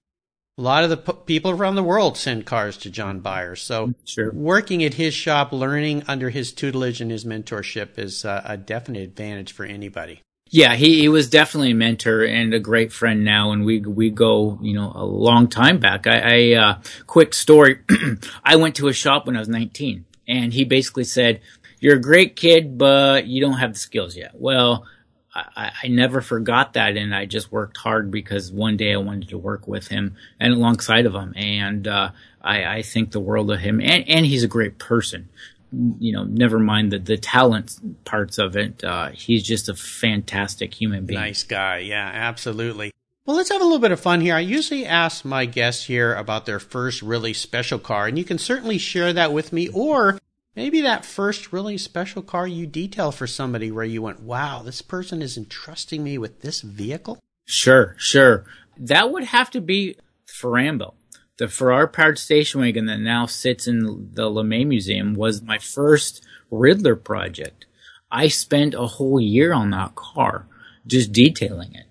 a 0.57 0.61
lot 0.61 0.83
of 0.83 0.89
the 0.89 0.97
p- 0.97 1.13
people 1.25 1.51
around 1.51 1.75
the 1.75 1.83
world 1.83 2.17
send 2.17 2.45
cars 2.45 2.77
to 2.77 2.89
John 2.89 3.19
Byers. 3.19 3.61
So 3.61 3.93
Sure. 4.05 4.31
working 4.31 4.83
at 4.83 4.93
his 4.93 5.13
shop, 5.13 5.51
learning 5.51 6.03
under 6.07 6.29
his 6.29 6.53
tutelage 6.53 7.01
and 7.01 7.11
his 7.11 7.25
mentorship 7.25 7.97
is 7.97 8.23
uh, 8.23 8.41
a 8.45 8.55
definite 8.57 9.03
advantage 9.03 9.51
for 9.51 9.65
anybody. 9.65 10.21
Yeah, 10.51 10.75
he, 10.75 10.99
he 11.01 11.09
was 11.09 11.29
definitely 11.29 11.71
a 11.71 11.75
mentor 11.75 12.23
and 12.23 12.53
a 12.53 12.59
great 12.59 12.91
friend 12.91 13.23
now, 13.23 13.51
and 13.51 13.63
we 13.63 13.81
we 13.81 14.09
go 14.09 14.57
you 14.61 14.73
know 14.73 14.91
a 14.95 15.05
long 15.05 15.47
time 15.47 15.77
back. 15.77 16.07
I, 16.07 16.53
I 16.53 16.55
uh, 16.55 16.81
quick 17.05 17.35
story. 17.35 17.79
I 18.43 18.55
went 18.55 18.75
to 18.77 18.87
a 18.87 18.93
shop 18.93 19.27
when 19.27 19.35
I 19.35 19.39
was 19.39 19.49
19, 19.49 20.05
and 20.27 20.51
he 20.51 20.63
basically 20.63 21.03
said, 21.03 21.41
"You're 21.79 21.97
a 21.97 22.01
great 22.01 22.35
kid, 22.35 22.79
but 22.79 23.27
you 23.27 23.41
don't 23.41 23.59
have 23.59 23.73
the 23.73 23.79
skills 23.79 24.15
yet." 24.17 24.31
Well, 24.33 24.87
I, 25.35 25.71
I 25.83 25.87
never 25.87 26.19
forgot 26.19 26.73
that, 26.73 26.97
and 26.97 27.13
I 27.13 27.25
just 27.25 27.51
worked 27.51 27.77
hard 27.77 28.09
because 28.09 28.51
one 28.51 28.75
day 28.75 28.93
I 28.93 28.97
wanted 28.97 29.29
to 29.29 29.37
work 29.37 29.67
with 29.67 29.87
him 29.87 30.15
and 30.39 30.51
alongside 30.51 31.05
of 31.05 31.13
him, 31.13 31.31
and 31.35 31.87
uh, 31.87 32.09
I, 32.41 32.77
I 32.77 32.81
think 32.81 33.11
the 33.11 33.19
world 33.19 33.51
of 33.51 33.59
him, 33.59 33.79
and 33.79 34.07
and 34.09 34.25
he's 34.25 34.43
a 34.43 34.47
great 34.47 34.79
person 34.79 35.29
you 35.71 36.13
know, 36.13 36.23
never 36.23 36.59
mind 36.59 36.91
the, 36.91 36.99
the 36.99 37.17
talent 37.17 37.75
parts 38.05 38.37
of 38.37 38.55
it. 38.55 38.83
Uh, 38.83 39.09
he's 39.09 39.43
just 39.43 39.69
a 39.69 39.75
fantastic 39.75 40.73
human 40.73 41.05
being. 41.05 41.19
Nice 41.19 41.43
guy. 41.43 41.79
Yeah, 41.79 42.09
absolutely. 42.13 42.91
Well, 43.25 43.37
let's 43.37 43.51
have 43.51 43.61
a 43.61 43.63
little 43.63 43.79
bit 43.79 43.91
of 43.91 43.99
fun 43.99 44.21
here. 44.21 44.35
I 44.35 44.39
usually 44.39 44.85
ask 44.85 45.23
my 45.23 45.45
guests 45.45 45.85
here 45.85 46.15
about 46.15 46.47
their 46.47 46.59
first 46.59 47.03
really 47.03 47.33
special 47.33 47.77
car, 47.77 48.07
and 48.07 48.17
you 48.17 48.23
can 48.23 48.39
certainly 48.39 48.79
share 48.79 49.13
that 49.13 49.31
with 49.31 49.53
me, 49.53 49.67
or 49.69 50.17
maybe 50.55 50.81
that 50.81 51.05
first 51.05 51.53
really 51.53 51.77
special 51.77 52.23
car 52.23 52.47
you 52.47 52.65
detail 52.65 53.11
for 53.11 53.27
somebody 53.27 53.69
where 53.69 53.85
you 53.85 54.01
went, 54.01 54.21
wow, 54.21 54.63
this 54.63 54.81
person 54.81 55.21
is 55.21 55.37
entrusting 55.37 56.03
me 56.03 56.17
with 56.17 56.41
this 56.41 56.61
vehicle. 56.61 57.19
Sure, 57.45 57.95
sure. 57.99 58.45
That 58.77 59.11
would 59.11 59.25
have 59.25 59.51
to 59.51 59.61
be 59.61 59.97
Ferrambo. 60.27 60.95
The 61.39 61.47
Ferrari 61.47 61.87
powered 61.87 62.19
station 62.19 62.59
wagon 62.59 62.85
that 62.87 62.99
now 62.99 63.25
sits 63.25 63.65
in 63.65 64.09
the 64.13 64.29
LeMay 64.29 64.67
Museum 64.67 65.13
was 65.13 65.41
my 65.41 65.57
first 65.57 66.21
Ridler 66.51 67.01
project. 67.01 67.65
I 68.11 68.27
spent 68.27 68.73
a 68.73 68.85
whole 68.85 69.21
year 69.21 69.53
on 69.53 69.69
that 69.69 69.95
car, 69.95 70.47
just 70.85 71.13
detailing 71.13 71.73
it. 71.73 71.85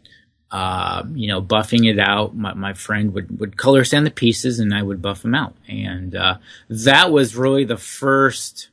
Uh, 0.50 1.04
you 1.14 1.28
know, 1.28 1.40
buffing 1.40 1.90
it 1.90 1.98
out. 1.98 2.36
My, 2.36 2.52
my 2.52 2.74
friend 2.74 3.14
would, 3.14 3.40
would 3.40 3.56
color 3.56 3.84
sand 3.84 4.06
the 4.06 4.10
pieces 4.10 4.58
and 4.58 4.74
I 4.74 4.82
would 4.82 5.00
buff 5.00 5.22
them 5.22 5.34
out. 5.34 5.56
And, 5.66 6.14
uh, 6.14 6.38
that 6.68 7.10
was 7.10 7.36
really 7.36 7.64
the 7.64 7.76
first 7.78 8.68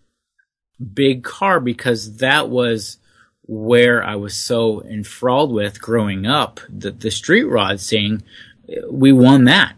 big 0.94 1.24
car 1.24 1.62
because 1.62 2.18
that 2.18 2.50
was 2.50 2.98
where 3.44 4.04
I 4.04 4.16
was 4.16 4.36
so 4.36 4.84
enthralled 4.84 5.54
with 5.54 5.82
growing 5.82 6.26
up, 6.26 6.60
the, 6.68 6.92
the 6.92 7.12
street 7.12 7.44
rod 7.44 7.80
saying, 7.80 8.24
we 8.90 9.14
won 9.14 9.46
that. 9.46 9.76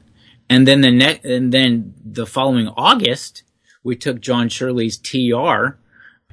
And 0.49 0.67
then 0.67 0.81
the 0.81 0.91
next, 0.91 1.25
and 1.25 1.51
then 1.53 1.93
the 2.03 2.25
following 2.25 2.67
August, 2.69 3.43
we 3.83 3.95
took 3.95 4.21
John 4.21 4.49
Shirley's 4.49 4.97
TR 4.97 5.77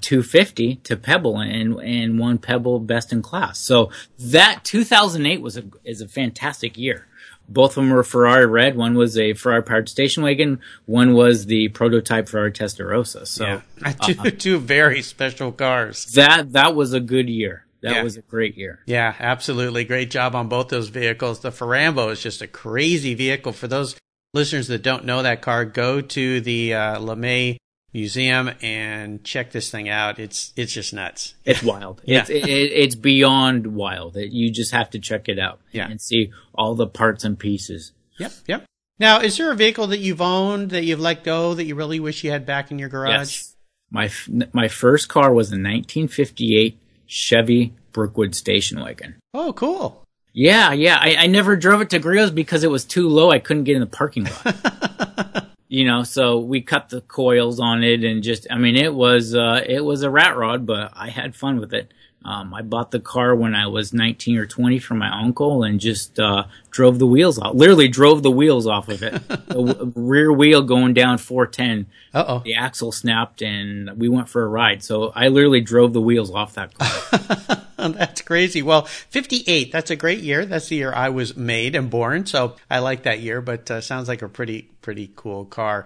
250 0.00 0.76
to 0.76 0.96
Pebble 0.96 1.38
and, 1.38 1.80
and 1.80 2.18
won 2.18 2.38
Pebble 2.38 2.78
best 2.80 3.12
in 3.12 3.22
class. 3.22 3.58
So 3.58 3.90
that 4.18 4.60
2008 4.64 5.40
was 5.40 5.56
a, 5.56 5.64
is 5.84 6.00
a 6.00 6.08
fantastic 6.08 6.76
year. 6.76 7.06
Both 7.48 7.72
of 7.72 7.84
them 7.84 7.90
were 7.90 8.02
Ferrari 8.04 8.46
red. 8.46 8.76
One 8.76 8.94
was 8.94 9.18
a 9.18 9.34
Ferrari 9.34 9.62
powered 9.62 9.88
station 9.88 10.22
wagon. 10.22 10.60
One 10.86 11.12
was 11.12 11.46
the 11.46 11.68
prototype 11.68 12.28
Ferrari 12.28 12.52
Testarossa. 12.52 13.26
So 13.26 13.44
yeah. 13.44 13.60
two, 14.02 14.12
uh-huh. 14.12 14.30
two 14.38 14.58
very 14.58 15.02
special 15.02 15.52
cars. 15.52 16.06
that, 16.14 16.52
that 16.52 16.74
was 16.74 16.92
a 16.92 17.00
good 17.00 17.28
year. 17.28 17.66
That 17.82 17.96
Yeah. 17.96 18.02
was 18.02 18.16
a 18.16 18.22
great 18.22 18.56
year. 18.56 18.80
Yeah, 18.86 19.14
absolutely. 19.18 19.84
Great 19.84 20.10
job 20.10 20.34
on 20.34 20.48
both 20.48 20.68
those 20.68 20.88
vehicles. 20.88 21.40
The 21.40 21.50
Ferrambo 21.50 22.10
is 22.10 22.22
just 22.22 22.40
a 22.40 22.46
crazy 22.46 23.12
vehicle. 23.12 23.52
For 23.52 23.68
those 23.68 23.94
listeners 24.34 24.68
that 24.68 24.82
don't 24.82 25.04
know 25.06 25.22
that 25.22 25.40
car, 25.40 25.64
go 25.64 26.00
to 26.02 26.40
the 26.42 26.74
uh, 26.74 26.98
LeMay 26.98 27.56
Museum 27.94 28.50
and 28.60 29.22
check 29.24 29.52
this 29.52 29.70
thing 29.70 29.88
out. 29.88 30.18
It's 30.18 30.52
it's 30.56 30.72
just 30.72 30.92
nuts. 30.92 31.34
It's 31.44 31.62
wild. 31.62 32.02
Yeah. 32.04 32.20
It's, 32.20 32.30
it, 32.30 32.42
it's 32.44 32.94
beyond 32.96 33.68
wild. 33.68 34.16
It, 34.16 34.32
you 34.32 34.50
just 34.50 34.72
have 34.72 34.90
to 34.90 34.98
check 34.98 35.28
it 35.28 35.38
out 35.38 35.60
Yeah. 35.72 35.88
and 35.88 36.00
see 36.00 36.32
all 36.54 36.74
the 36.74 36.88
parts 36.88 37.22
and 37.24 37.38
pieces. 37.38 37.92
Yep, 38.18 38.32
yep. 38.48 38.64
Now, 38.98 39.20
is 39.20 39.36
there 39.36 39.50
a 39.50 39.56
vehicle 39.56 39.86
that 39.88 39.98
you've 39.98 40.20
owned 40.20 40.70
that 40.70 40.84
you've 40.84 41.00
let 41.00 41.24
go 41.24 41.54
that 41.54 41.64
you 41.64 41.74
really 41.76 42.00
wish 42.00 42.22
you 42.24 42.30
had 42.30 42.44
back 42.44 42.70
in 42.70 42.78
your 42.78 42.88
garage? 42.88 43.10
Yes. 43.12 43.56
My 43.90 44.06
f- 44.06 44.28
my 44.52 44.66
first 44.66 45.08
car 45.08 45.32
was 45.32 45.48
a 45.50 45.54
1958 45.54 46.78
Chevy 47.06 47.74
Brookwood 47.92 48.34
station 48.34 48.80
wagon. 48.80 49.16
Oh, 49.32 49.52
cool. 49.52 50.03
Yeah, 50.34 50.72
yeah. 50.72 50.98
I, 51.00 51.14
I 51.16 51.26
never 51.28 51.54
drove 51.54 51.80
it 51.80 51.90
to 51.90 52.00
Griot's 52.00 52.32
because 52.32 52.64
it 52.64 52.70
was 52.70 52.84
too 52.84 53.08
low. 53.08 53.30
I 53.30 53.38
couldn't 53.38 53.64
get 53.64 53.76
in 53.76 53.80
the 53.80 53.86
parking 53.86 54.24
lot. 54.24 55.46
you 55.68 55.84
know, 55.86 56.02
so 56.02 56.40
we 56.40 56.60
cut 56.60 56.88
the 56.88 57.02
coils 57.02 57.60
on 57.60 57.84
it 57.84 58.02
and 58.02 58.20
just, 58.20 58.48
I 58.50 58.58
mean, 58.58 58.76
it 58.76 58.92
was, 58.92 59.34
uh, 59.34 59.62
it 59.64 59.84
was 59.84 60.02
a 60.02 60.10
rat 60.10 60.36
rod, 60.36 60.66
but 60.66 60.90
I 60.92 61.08
had 61.08 61.36
fun 61.36 61.60
with 61.60 61.72
it. 61.72 61.94
Um, 62.24 62.54
I 62.54 62.62
bought 62.62 62.90
the 62.90 63.00
car 63.00 63.34
when 63.34 63.54
I 63.54 63.66
was 63.66 63.92
19 63.92 64.38
or 64.38 64.46
20 64.46 64.78
from 64.78 64.98
my 64.98 65.10
uncle 65.10 65.62
and 65.62 65.78
just, 65.78 66.18
uh, 66.18 66.44
drove 66.70 66.98
the 66.98 67.06
wheels 67.06 67.38
off, 67.38 67.54
literally 67.54 67.88
drove 67.88 68.22
the 68.22 68.30
wheels 68.30 68.66
off 68.66 68.88
of 68.88 69.02
it. 69.02 69.12
the 69.28 69.36
w- 69.54 69.92
rear 69.94 70.32
wheel 70.32 70.62
going 70.62 70.94
down 70.94 71.18
410. 71.18 71.86
Uh 72.12 72.24
oh. 72.26 72.38
The 72.44 72.54
axle 72.54 72.92
snapped 72.92 73.42
and 73.42 73.90
we 73.98 74.08
went 74.08 74.28
for 74.28 74.42
a 74.42 74.48
ride. 74.48 74.82
So 74.82 75.12
I 75.14 75.28
literally 75.28 75.60
drove 75.60 75.92
the 75.92 76.00
wheels 76.00 76.30
off 76.30 76.54
that 76.54 76.74
car. 76.76 77.60
That's 77.92 78.22
crazy. 78.22 78.62
Well, 78.62 78.86
58, 78.86 79.70
that's 79.70 79.90
a 79.90 79.96
great 79.96 80.20
year. 80.20 80.46
That's 80.46 80.68
the 80.68 80.76
year 80.76 80.92
I 80.92 81.10
was 81.10 81.36
made 81.36 81.74
and 81.76 81.90
born. 81.90 82.24
So 82.24 82.56
I 82.70 82.78
like 82.78 83.02
that 83.02 83.20
year, 83.20 83.42
but 83.42 83.70
uh, 83.70 83.80
sounds 83.82 84.08
like 84.08 84.22
a 84.22 84.28
pretty, 84.28 84.70
pretty 84.80 85.12
cool 85.14 85.44
car. 85.44 85.84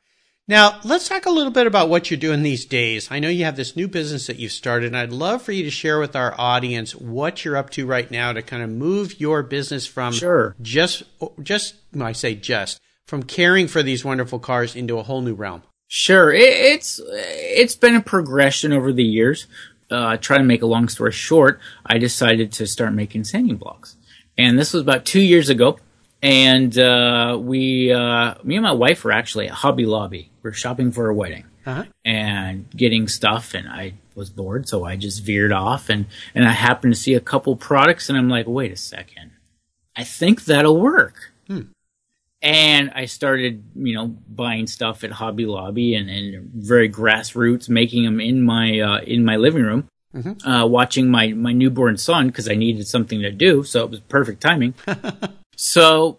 Now, 0.48 0.80
let's 0.82 1.06
talk 1.06 1.26
a 1.26 1.30
little 1.30 1.52
bit 1.52 1.66
about 1.66 1.90
what 1.90 2.11
you're 2.11 2.18
doing 2.18 2.42
these 2.42 2.64
days. 2.64 3.08
I 3.11 3.18
know 3.18 3.28
you 3.28 3.44
have 3.44 3.56
this 3.56 3.76
new 3.76 3.87
business 3.87 4.28
that 4.28 4.38
you've 4.38 4.50
started, 4.50 4.87
and 4.87 4.96
I'd 4.96 5.12
love 5.12 5.42
for 5.42 5.52
you 5.52 5.62
to 5.64 5.70
share 5.70 6.00
with 6.00 6.16
our 6.16 6.34
audience 6.40 6.92
what 6.92 7.44
you're 7.44 7.58
up 7.58 7.68
to 7.70 7.84
right 7.84 8.11
now 8.11 8.32
to 8.32 8.40
kind 8.40 8.62
of 8.62 8.70
move 8.70 9.20
your 9.20 9.42
business 9.42 9.87
from 9.87 10.14
Sure. 10.14 10.56
just, 10.62 11.02
just, 11.42 11.74
I 12.00 12.12
say 12.12 12.34
just, 12.34 12.80
from 13.06 13.24
caring 13.24 13.68
for 13.68 13.82
these 13.82 14.06
wonderful 14.06 14.38
cars 14.38 14.74
into 14.74 14.98
a 14.98 15.02
whole 15.02 15.20
new 15.20 15.34
realm. 15.34 15.64
Sure, 15.87 16.32
it, 16.32 16.42
it's 16.42 17.00
it's 17.06 17.74
been 17.74 17.96
a 17.96 18.02
progression 18.02 18.72
over 18.72 18.92
the 18.92 19.04
years. 19.04 19.46
Uh, 19.90 20.16
try 20.18 20.37
to 20.37 20.44
make 20.44 20.61
a 20.62 20.66
long 20.66 20.88
story 20.88 21.12
short, 21.12 21.61
I 21.84 21.96
decided 21.96 22.52
to 22.52 22.66
start 22.66 22.92
making 22.92 23.24
sanding 23.24 23.56
blocks, 23.56 23.96
and 24.37 24.58
this 24.58 24.74
was 24.74 24.82
about 24.82 25.06
two 25.06 25.20
years 25.20 25.48
ago. 25.48 25.78
And 26.22 26.76
uh, 26.78 27.38
we, 27.40 27.92
uh, 27.92 28.35
me 28.42 28.57
and 28.57 28.62
my 28.64 28.72
wife 28.72 29.04
were 29.04 29.12
actually 29.12 29.46
at 29.48 29.54
Hobby 29.54 29.87
Lobby. 29.87 30.31
We 30.42 30.50
are 30.50 30.54
shopping 30.54 30.90
for 30.92 31.09
a 31.09 31.14
wedding 31.14 31.44
Uh-huh. 31.66 31.85
and 32.04 32.68
getting 32.70 33.09
stuff, 33.09 33.54
and 33.54 33.68
I 33.68 33.94
was 34.14 34.31
bored, 34.31 34.68
so 34.68 34.85
I 34.85 34.96
just 34.96 35.22
veered 35.22 35.52
off, 35.52 35.88
and 35.88 36.07
and 36.35 36.46
I 36.46 36.50
happened 36.52 36.94
to 36.94 37.00
see 37.00 37.14
a 37.14 37.20
couple 37.20 37.54
products, 37.57 38.09
and 38.09 38.18
I'm 38.18 38.28
like, 38.28 38.46
wait 38.48 38.72
a 38.72 38.76
second, 38.76 39.31
I 39.94 40.04
think 40.04 40.44
that'll 40.44 40.81
work. 40.81 41.33
Hmm. 41.46 41.61
And 42.40 42.90
I 42.94 43.07
started, 43.07 43.64
you 43.74 43.94
know, 43.94 44.07
buying 44.28 44.66
stuff 44.68 45.02
at 45.02 45.11
Hobby 45.11 45.44
Lobby 45.46 45.94
and, 45.96 46.09
and 46.09 46.50
very 46.54 46.88
grassroots, 46.88 47.68
making 47.68 48.04
them 48.04 48.20
in 48.20 48.42
my 48.42 48.78
uh, 48.81 49.00
in 49.00 49.24
my 49.24 49.37
living 49.37 49.62
room, 49.64 49.88
uh, 50.44 50.66
watching 50.66 51.11
my 51.11 51.28
my 51.33 51.52
newborn 51.52 51.96
son 51.96 52.28
because 52.28 52.48
I 52.48 52.54
needed 52.54 52.87
something 52.88 53.20
to 53.22 53.31
do, 53.33 53.62
so 53.64 53.85
it 53.85 53.90
was 53.90 54.00
perfect 54.00 54.40
timing. 54.40 54.74
so 55.61 56.18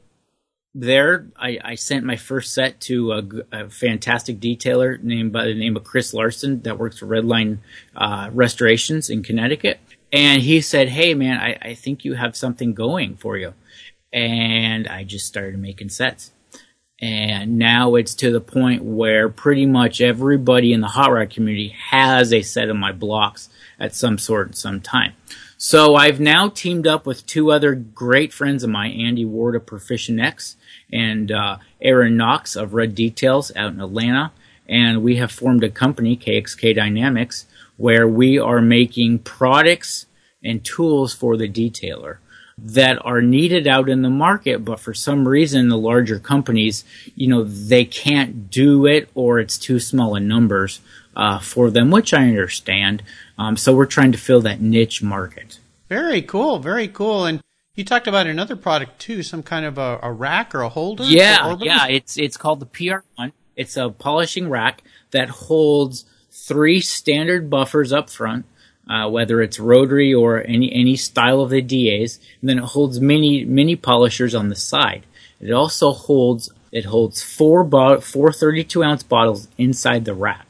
there, 0.76 1.28
I, 1.38 1.60
I 1.64 1.76
sent 1.76 2.04
my 2.04 2.18
first 2.18 2.54
set 2.54 2.82
to 2.82 3.46
a 3.54 3.70
fantastic 3.70 4.38
detailer 4.42 5.02
named 5.02 5.32
by 5.32 5.46
the 5.46 5.54
name 5.54 5.78
of 5.78 5.86
Chris 5.86 6.14
Larson 6.14 6.62
that 6.64 6.78
works 6.78 7.00
for 7.00 7.06
Redline 7.06 7.60
uh, 7.96 8.30
Restorations 8.34 9.10
in 9.10 9.24
Connecticut. 9.24 9.80
And 10.12 10.42
he 10.42 10.60
said, 10.60 10.90
Hey 10.90 11.14
man, 11.14 11.40
I, 11.40 11.58
I 11.62 11.74
think 11.74 12.04
you 12.04 12.16
have 12.16 12.36
something 12.36 12.74
going 12.74 13.16
for 13.16 13.38
you. 13.38 13.54
And 14.12 14.90
I 14.90 15.06
just 15.06 15.26
started 15.26 15.58
making 15.58 15.88
sets. 15.88 16.32
And 17.00 17.58
now 17.58 17.96
it's 17.96 18.16
to 18.16 18.32
the 18.32 18.42
point 18.42 18.84
where 18.84 19.30
pretty 19.30 19.66
much 19.66 20.02
everybody 20.02 20.74
in 20.74 20.82
the 20.82 20.88
hot 20.88 21.14
rod 21.14 21.30
community 21.30 21.70
has 21.70 22.34
a 22.34 22.42
set 22.42 22.68
of 22.68 22.76
my 22.76 22.92
blocks 22.92 23.48
at 23.80 23.96
some 23.96 24.18
sort, 24.18 24.58
some 24.58 24.82
time. 24.82 25.14
So 25.62 25.96
I've 25.96 26.22
now 26.22 26.48
teamed 26.48 26.88
up 26.88 27.06
with 27.06 27.26
two 27.26 27.52
other 27.52 27.76
great 27.76 28.32
friends 28.32 28.64
of 28.64 28.70
mine, 28.70 28.94
Andy 28.94 29.26
Ward 29.26 29.58
of 29.58 29.66
Proficient 29.66 30.18
X 30.18 30.56
and 30.90 31.34
uh, 31.34 31.58
Aaron 31.82 32.16
Knox 32.16 32.56
of 32.56 32.74
Red 32.74 32.96
Details 32.96 33.52
out 33.58 33.74
in 33.74 33.82
Atlanta. 33.82 34.32
And 34.70 35.04
we 35.04 35.18
have 35.18 35.34
formed 35.34 35.66
a 35.66 35.70
company, 35.70 36.16
KXK 36.16 36.74
Dynamics, 36.76 37.46
where 37.76 38.08
we 38.08 38.40
are 38.40 38.62
making 38.62 39.20
products 39.20 40.06
and 40.42 40.64
tools 40.64 41.14
for 41.14 41.36
the 41.36 41.50
detailer 41.50 42.20
that 42.58 42.98
are 43.06 43.22
needed 43.22 43.68
out 43.68 43.90
in 43.90 44.02
the 44.02 44.10
market, 44.10 44.64
but 44.64 44.80
for 44.80 44.94
some 44.94 45.28
reason, 45.28 45.70
the 45.70 45.78
larger 45.78 46.20
companies, 46.20 46.84
you 47.16 47.28
know, 47.28 47.44
they 47.44 47.86
can't 47.86 48.50
do 48.50 48.86
it 48.86 49.10
or 49.14 49.40
it's 49.40 49.58
too 49.58 49.80
small 49.80 50.16
in 50.16 50.28
numbers 50.28 50.82
uh, 51.16 51.40
for 51.40 51.70
them, 51.70 51.92
which 51.92 52.14
I 52.14 52.28
understand. 52.28 53.04
Um, 53.40 53.56
so 53.56 53.74
we're 53.74 53.86
trying 53.86 54.12
to 54.12 54.18
fill 54.18 54.42
that 54.42 54.60
niche 54.60 55.02
market. 55.02 55.60
Very 55.88 56.22
cool. 56.22 56.60
Very 56.60 56.90
cool. 56.90 57.26
And 57.26 57.42
you 57.74 57.86
talked 57.86 58.08
about 58.08 58.28
another 58.28 58.58
product 58.58 59.00
too, 59.00 59.24
some 59.24 59.42
kind 59.42 59.66
of 59.66 59.78
a, 59.78 59.98
a 60.04 60.12
rack 60.12 60.54
or 60.54 60.62
a 60.62 60.70
holder. 60.70 61.06
Yeah, 61.06 61.56
yeah. 61.62 61.88
It's 61.88 62.18
it's 62.18 62.36
called 62.36 62.60
the 62.60 62.66
PR 62.66 63.00
one. 63.16 63.32
It's 63.56 63.78
a 63.78 63.90
polishing 63.90 64.50
rack 64.50 64.84
that 65.12 65.30
holds 65.30 66.04
three 66.30 66.82
standard 66.82 67.50
buffers 67.50 67.94
up 67.94 68.10
front, 68.10 68.46
uh, 68.90 69.10
whether 69.10 69.42
it's 69.42 69.58
rotary 69.58 70.14
or 70.14 70.44
any 70.46 70.72
any 70.74 70.98
style 70.98 71.40
of 71.40 71.50
the 71.50 71.62
DAs, 71.62 72.20
and 72.42 72.50
then 72.50 72.58
it 72.58 72.66
holds 72.66 73.00
many 73.00 73.46
mini 73.46 73.78
polishers 73.78 74.36
on 74.36 74.50
the 74.50 74.56
side. 74.56 75.06
It 75.40 75.52
also 75.52 75.94
holds 75.94 76.52
it 76.74 76.86
holds 76.86 77.24
four 77.24 77.64
bo- 77.64 78.02
four 78.02 78.34
32 78.34 78.84
ounce 78.84 79.04
bottles 79.04 79.48
inside 79.58 80.04
the 80.04 80.14
rack. 80.14 80.46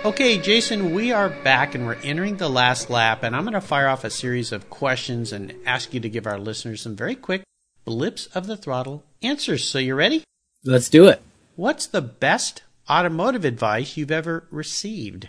Okay, 0.05 0.39
Jason, 0.39 0.93
we 0.93 1.13
are 1.13 1.29
back 1.29 1.77
and 1.77 1.87
we're 1.87 1.95
entering 2.03 2.39
the 2.39 2.49
last 2.49 2.91
lap, 2.91 3.23
and 3.23 3.37
I'm 3.37 3.45
going 3.45 3.53
to 3.53 3.61
fire 3.61 3.87
off 3.87 4.03
a 4.03 4.11
series 4.11 4.51
of 4.51 4.69
questions 4.71 5.33
and 5.33 5.55
ask 5.65 5.95
you 5.95 6.01
to 6.01 6.09
give 6.09 6.27
our 6.27 6.37
listeners 6.37 6.81
some 6.81 6.97
very 6.97 7.15
quick 7.15 7.45
blips 7.85 8.27
of 8.35 8.49
the 8.49 8.57
throttle 8.57 9.05
answers. 9.23 9.63
So, 9.63 9.79
you 9.79 9.95
ready? 9.95 10.25
Let's 10.65 10.89
do 10.89 11.07
it. 11.07 11.23
What's 11.55 11.87
the 11.87 12.03
best 12.03 12.65
automotive 12.91 13.45
advice 13.45 13.97
you've 13.97 14.11
ever 14.11 14.49
received? 14.51 15.29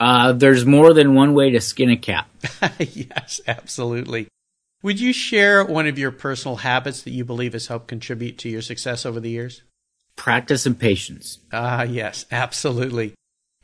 Uh, 0.00 0.32
there's 0.32 0.64
more 0.64 0.94
than 0.94 1.14
one 1.14 1.34
way 1.34 1.50
to 1.50 1.60
skin 1.60 1.90
a 1.90 1.98
cat. 1.98 2.26
yes, 2.78 3.42
absolutely. 3.46 4.28
Would 4.82 5.00
you 5.00 5.12
share 5.12 5.64
one 5.64 5.88
of 5.88 5.98
your 5.98 6.12
personal 6.12 6.56
habits 6.56 7.02
that 7.02 7.10
you 7.10 7.24
believe 7.24 7.52
has 7.52 7.66
helped 7.66 7.88
contribute 7.88 8.38
to 8.38 8.48
your 8.48 8.62
success 8.62 9.04
over 9.04 9.18
the 9.18 9.30
years? 9.30 9.62
Practice 10.14 10.66
and 10.66 10.78
patience. 10.78 11.38
Ah, 11.52 11.82
yes, 11.82 12.26
absolutely. 12.30 13.14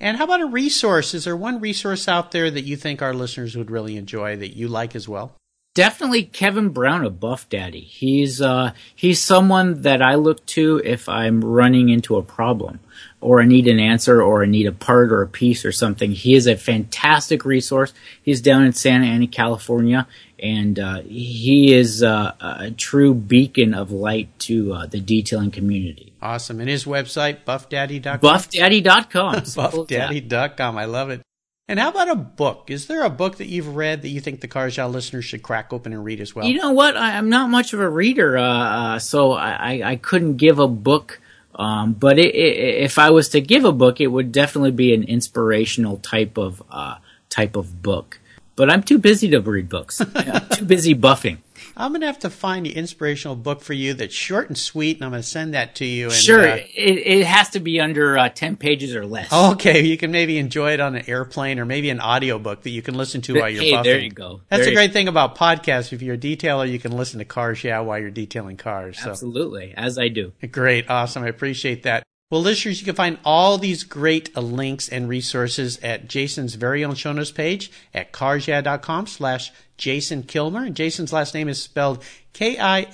And 0.01 0.17
how 0.17 0.25
about 0.25 0.41
a 0.41 0.47
resource? 0.47 1.15
Is 1.15 1.25
there 1.25 1.37
one 1.37 1.61
resource 1.61 2.09
out 2.09 2.33
there 2.33 2.51
that 2.51 2.63
you 2.65 2.77
think 2.77 3.01
our 3.01 3.15
listeners 3.15 3.57
would 3.57 3.71
really 3.71 3.97
enjoy 3.97 4.37
that 4.37 4.57
you 4.57 4.67
like 4.67 4.97
as 4.97 5.09
well? 5.09 5.37
definitely 5.75 6.23
Kevin 6.23 6.69
Brown 6.69 7.05
of 7.05 7.21
Buff 7.21 7.49
Daddy. 7.49 7.81
He's 7.81 8.41
uh, 8.41 8.73
he's 8.95 9.21
someone 9.21 9.83
that 9.83 10.01
I 10.01 10.15
look 10.15 10.45
to 10.47 10.81
if 10.85 11.09
I'm 11.09 11.45
running 11.45 11.89
into 11.89 12.17
a 12.17 12.23
problem 12.23 12.81
or 13.21 13.43
I 13.43 13.45
need 13.45 13.67
an 13.67 13.81
answer 13.81 14.23
or 14.23 14.43
I 14.43 14.47
need 14.47 14.67
a 14.67 14.73
part 14.73 15.13
or 15.13 15.21
a 15.21 15.29
piece 15.29 15.65
or 15.65 15.73
something. 15.73 16.13
He 16.13 16.35
is 16.35 16.47
a 16.47 16.57
fantastic 16.57 17.45
resource. 17.45 17.93
He's 18.23 18.41
down 18.41 18.65
in 18.65 18.73
Santa 18.73 19.07
Ana, 19.07 19.27
California, 19.27 20.07
and 20.45 20.79
uh, 20.79 21.01
he 21.01 21.73
is 21.73 22.03
uh, 22.03 22.33
a 22.39 22.71
true 22.71 23.15
beacon 23.15 23.73
of 23.73 23.91
light 23.91 24.39
to 24.41 24.75
uh, 24.75 24.87
the 24.87 25.01
detailing 25.01 25.51
community. 25.51 26.13
Awesome. 26.21 26.61
And 26.61 26.69
his 26.69 26.85
website, 26.85 27.45
buffdaddy.com? 27.47 28.21
Buffdaddy.com. 28.21 29.35
buffdaddy.com. 29.57 30.77
I 30.77 30.85
love 30.85 31.09
it. 31.09 31.23
And 31.67 31.81
how 31.81 31.89
about 31.89 32.11
a 32.11 32.15
book? 32.15 32.67
Is 32.69 32.89
there 32.89 33.05
a 33.05 33.11
book 33.11 33.39
that 33.39 33.47
you've 33.47 33.75
read 33.75 34.03
that 34.03 34.11
you 34.11 34.21
think 34.21 34.43
the 34.43 34.49
Cars 34.49 34.77
Yeah 34.77 34.85
listeners 34.85 35.25
should 35.25 35.43
crack 35.43 35.73
open 35.73 35.95
and 35.95 36.05
read 36.05 36.21
as 36.21 36.35
well? 36.35 36.47
You 36.47 36.59
know 36.59 36.73
what? 36.73 36.95
I, 36.95 37.13
am 37.13 37.31
not 37.31 37.49
much 37.49 37.73
of 37.73 37.81
a 37.81 37.89
reader, 37.89 38.37
uh, 38.37 38.43
uh, 38.43 38.99
so 38.99 39.33
I, 39.33 39.81
I, 39.83 39.97
couldn't 39.97 40.37
give 40.37 40.59
a 40.59 40.69
book. 40.69 41.23
Um, 41.55 41.95
but 41.95 42.19
it, 42.19 42.35
it, 42.35 42.83
if 42.83 42.99
I 42.99 43.11
was 43.11 43.31
to 43.31 43.41
give 43.41 43.65
a 43.65 43.73
book, 43.73 44.03
it 44.03 44.09
would 44.09 44.31
definitely 44.31 44.73
be 44.73 44.93
an 44.93 45.05
inspirational 45.05 45.97
type 45.99 46.37
of 46.37 46.63
uh, 46.71 46.97
type 47.31 47.57
of 47.57 47.83
book. 47.83 48.21
But 48.57 48.71
I'm 48.71 48.83
too 48.83 48.99
busy 48.99 49.29
to 49.31 49.41
read 49.41 49.69
books. 49.69 50.01
I'm 50.15 50.49
too 50.49 50.65
busy 50.65 50.95
buffing. 50.95 51.39
I'm 51.77 51.91
going 51.91 52.03
to 52.03 52.07
have 52.07 52.21
to 52.21 52.31
find 52.31 52.65
the 52.65 52.77
inspirational 52.77 53.35
book 53.35 53.61
for 53.61 53.73
you 53.73 53.95
that's 53.95 54.15
short 54.15 54.49
and 54.49 54.57
sweet, 54.57 54.97
and 54.97 55.05
I'm 55.05 55.11
going 55.11 55.23
to 55.23 55.29
send 55.29 55.55
that 55.55 55.75
to 55.77 55.85
you. 55.85 56.07
And, 56.07 56.15
sure, 56.15 56.47
uh, 56.47 56.57
it, 56.57 56.67
it 56.75 57.27
has 57.27 57.51
to 57.51 57.61
be 57.61 57.81
under 57.81 58.17
uh, 58.17 58.29
10 58.29 58.57
pages 58.57 58.95
or 58.95 59.05
less. 59.05 59.33
Okay, 59.33 59.83
you 59.83 59.97
can 59.97 60.13
maybe 60.13 60.39
enjoy 60.39 60.73
it 60.73 60.81
on 60.81 60.95
an 60.95 61.09
airplane 61.09 61.59
or 61.59 61.65
maybe 61.65 61.91
an 61.91 62.01
audiobook 62.01 62.63
that 62.63 62.71
you 62.71 62.83
can 62.83 62.95
listen 62.95 63.23
to 63.23 63.41
while 63.41 63.49
you're 63.49 63.63
hey, 63.63 63.73
buffing. 63.73 63.85
there 63.85 63.99
you 63.99 64.11
go. 64.11 64.43
That's 64.49 64.65
there 64.65 64.73
a 64.73 64.75
great 64.75 64.93
thing 64.93 65.09
about 65.09 65.37
podcasts. 65.37 65.93
If 65.93 66.03
you're 66.03 66.15
a 66.15 66.19
detailer, 66.19 66.71
you 66.71 66.79
can 66.79 66.93
listen 66.93 67.19
to 67.19 67.25
Cars 67.25 67.65
Yeah 67.65 67.81
while 67.81 67.99
you're 67.99 68.11
detailing 68.11 68.57
cars. 68.57 69.01
So. 69.01 69.11
Absolutely, 69.11 69.75
as 69.77 69.99
I 69.99 70.09
do. 70.09 70.33
Great, 70.51 70.89
awesome. 70.89 71.25
I 71.25 71.29
appreciate 71.29 71.83
that. 71.85 72.05
Well, 72.35 72.43
listeners, 72.43 72.81
you 72.81 72.85
can 72.85 72.97
find 72.97 73.19
all 73.25 73.59
these 73.59 73.85
great 73.85 74.37
links 74.37 74.89
and 74.89 75.09
resources 75.09 75.79
at 75.85 76.09
Jason's 76.09 76.57
very 76.57 76.85
own 76.85 76.97
show 76.97 77.13
notes 77.13 77.31
page 77.31 77.71
at 77.95 78.13
carsyeah.com 78.13 79.07
slash 79.07 79.53
Jason 79.77 80.25
Killmer. 80.25 80.67
And 80.67 80.75
Jason's 80.75 81.13
last 81.13 81.33
name 81.33 81.49
is 81.49 81.63
spelled 81.63 82.03
K-I-L-L-M-E-R. 82.33 82.89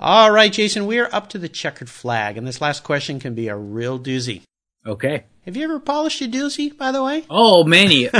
All 0.00 0.32
right, 0.32 0.52
Jason, 0.52 0.86
we 0.86 0.98
are 0.98 1.14
up 1.14 1.28
to 1.28 1.38
the 1.38 1.48
checkered 1.48 1.88
flag, 1.90 2.36
and 2.36 2.44
this 2.44 2.60
last 2.60 2.82
question 2.82 3.20
can 3.20 3.36
be 3.36 3.46
a 3.46 3.54
real 3.54 4.00
doozy. 4.00 4.42
Okay. 4.84 5.26
Have 5.44 5.56
you 5.56 5.62
ever 5.62 5.78
polished 5.78 6.22
a 6.22 6.24
doozy, 6.26 6.76
by 6.76 6.90
the 6.90 7.04
way? 7.04 7.22
Oh, 7.30 7.62
many. 7.62 8.10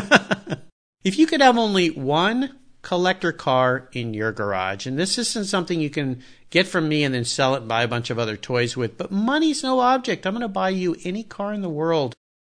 if 1.02 1.18
you 1.18 1.26
could 1.26 1.40
have 1.40 1.58
only 1.58 1.88
one 1.90 2.54
collector 2.84 3.32
car 3.32 3.88
in 3.92 4.14
your 4.14 4.30
garage. 4.30 4.86
And 4.86 4.96
this 4.96 5.18
isn't 5.18 5.46
something 5.46 5.80
you 5.80 5.90
can 5.90 6.22
get 6.54 6.68
from 6.68 6.88
me 6.88 7.02
and 7.02 7.12
then 7.12 7.24
sell 7.24 7.54
it 7.54 7.58
and 7.58 7.68
buy 7.68 7.82
a 7.82 7.88
bunch 7.88 8.10
of 8.10 8.18
other 8.18 8.36
toys 8.36 8.76
with, 8.76 8.96
but 8.96 9.10
money's 9.10 9.64
no 9.64 9.80
object. 9.80 10.24
I'm 10.24 10.34
going 10.34 10.42
to 10.42 10.48
buy 10.48 10.68
you 10.68 10.94
any 11.02 11.24
car 11.24 11.52
in 11.52 11.62
the 11.62 11.68
world. 11.68 12.14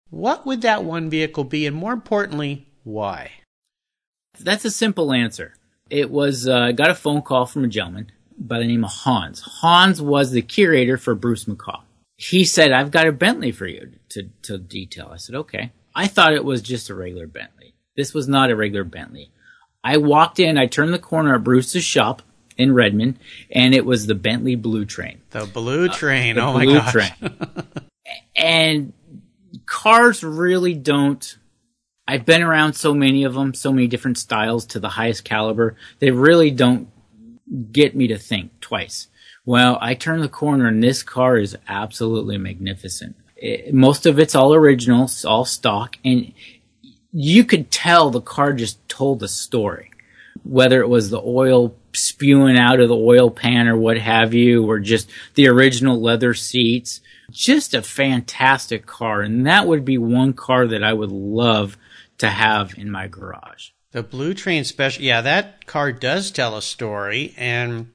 What 0.10 0.46
would 0.46 0.62
that 0.64 0.84
one 0.84 1.10
vehicle 1.10 1.46
be? 1.46 1.66
And 1.66 1.74
more 1.74 1.94
importantly, 1.94 2.68
why? 2.84 3.32
That's 4.38 4.66
a 4.66 4.70
simple 4.70 5.14
answer. 5.14 5.54
It 5.90 6.12
was, 6.12 6.46
uh, 6.46 6.74
got 6.74 6.90
a 6.90 6.96
phone 6.96 7.22
call 7.22 7.46
from 7.46 7.64
a 7.64 7.70
gentleman 7.70 8.12
by 8.38 8.60
the 8.60 8.68
name 8.68 8.84
of 8.84 8.92
Hans. 8.92 9.42
Hans 9.62 10.02
was 10.02 10.32
the 10.32 10.42
curator 10.42 10.98
for 10.98 11.16
Bruce 11.16 11.46
McCaw. 11.46 11.84
He 12.18 12.44
said, 12.44 12.74
I've 12.74 12.92
got 12.92 13.08
a 13.08 13.14
Bentley 13.14 13.54
for 13.54 13.66
you 13.66 13.94
to, 14.10 14.30
to 14.42 14.58
detail. 14.58 15.10
I 15.14 15.18
said, 15.18 15.36
okay. 15.36 15.72
I 15.96 16.08
thought 16.08 16.34
it 16.34 16.44
was 16.44 16.62
just 16.62 16.90
a 16.90 16.96
regular 16.96 17.28
Bentley. 17.28 17.76
This 17.96 18.14
was 18.14 18.28
not 18.28 18.52
a 18.52 18.58
regular 18.58 18.84
Bentley. 18.84 19.32
I 19.86 19.96
walked 19.98 20.42
in, 20.42 20.58
I 20.58 20.66
turned 20.66 20.94
the 20.94 21.00
corner 21.00 21.36
at 21.36 21.46
Bruce's 21.46 21.86
shop 21.86 22.22
in 22.58 22.74
Redmond, 22.74 23.20
and 23.52 23.74
it 23.74 23.86
was 23.86 24.08
the 24.08 24.16
Bentley 24.16 24.56
Blue 24.56 24.86
Train. 24.86 25.22
The 25.32 25.46
Blue 25.46 25.90
Train, 25.90 26.38
uh, 26.38 26.42
the 26.42 26.48
oh 26.48 26.54
Blue 26.54 26.74
my 26.74 26.80
gosh. 26.80 26.92
Train. 26.92 27.38
and 28.36 28.94
cars 29.66 30.24
really 30.24 30.74
don't. 30.74 31.38
I've 32.08 32.26
been 32.26 32.44
around 32.44 32.74
so 32.74 32.94
many 32.94 33.24
of 33.24 33.34
them, 33.34 33.54
so 33.54 33.72
many 33.72 33.88
different 33.88 34.18
styles 34.18 34.66
to 34.68 34.80
the 34.80 34.90
highest 34.90 35.24
caliber. 35.24 35.76
They 36.00 36.12
really 36.12 36.52
don't 36.52 36.90
get 37.72 37.96
me 37.96 38.08
to 38.08 38.18
think 38.18 38.60
twice. 38.60 39.08
Well, 39.46 39.78
I 39.80 39.94
turn 39.94 40.22
the 40.22 40.30
corner 40.30 40.68
and 40.68 40.84
this 40.84 41.04
car 41.04 41.38
is 41.38 41.58
absolutely 41.68 42.38
magnificent. 42.38 43.16
It, 43.36 43.74
most 43.74 44.06
of 44.06 44.18
it's 44.20 44.36
all 44.36 44.54
original, 44.54 45.06
it's 45.06 45.26
all 45.26 45.46
stock, 45.46 45.98
and 46.04 46.34
you 47.12 47.44
could 47.44 47.70
tell 47.70 48.10
the 48.10 48.22
car 48.22 48.54
just 48.54 48.88
told 48.90 49.22
a 49.24 49.28
story. 49.28 49.92
Whether 50.44 50.82
it 50.82 50.90
was 50.90 51.10
the 51.10 51.22
oil 51.22 51.76
spewing 51.96 52.58
out 52.58 52.80
of 52.80 52.90
the 52.90 52.96
oil 52.96 53.30
pan 53.30 53.68
or 53.68 53.78
what 53.78 53.98
have 53.98 54.34
you, 54.34 54.70
or 54.70 54.80
just 54.80 55.10
the 55.36 55.48
original 55.48 56.00
leather 56.00 56.34
seats. 56.34 57.02
Just 57.32 57.74
a 57.74 57.82
fantastic 57.82 58.86
car. 58.86 59.22
And 59.22 59.48
that 59.48 59.68
would 59.68 59.84
be 59.84 59.98
one 59.98 60.34
car 60.34 60.68
that 60.68 60.84
I 60.84 60.94
would 60.94 61.12
love 61.12 61.78
to 62.20 62.30
have 62.30 62.78
in 62.78 62.92
my 62.92 63.08
garage. 63.08 63.70
The 63.92 64.04
Blue 64.04 64.34
Train 64.34 64.64
Special. 64.64 65.04
Yeah, 65.04 65.22
that 65.22 65.66
car 65.66 65.92
does 65.92 66.32
tell 66.32 66.56
a 66.56 66.62
story. 66.62 67.34
And 67.38 67.92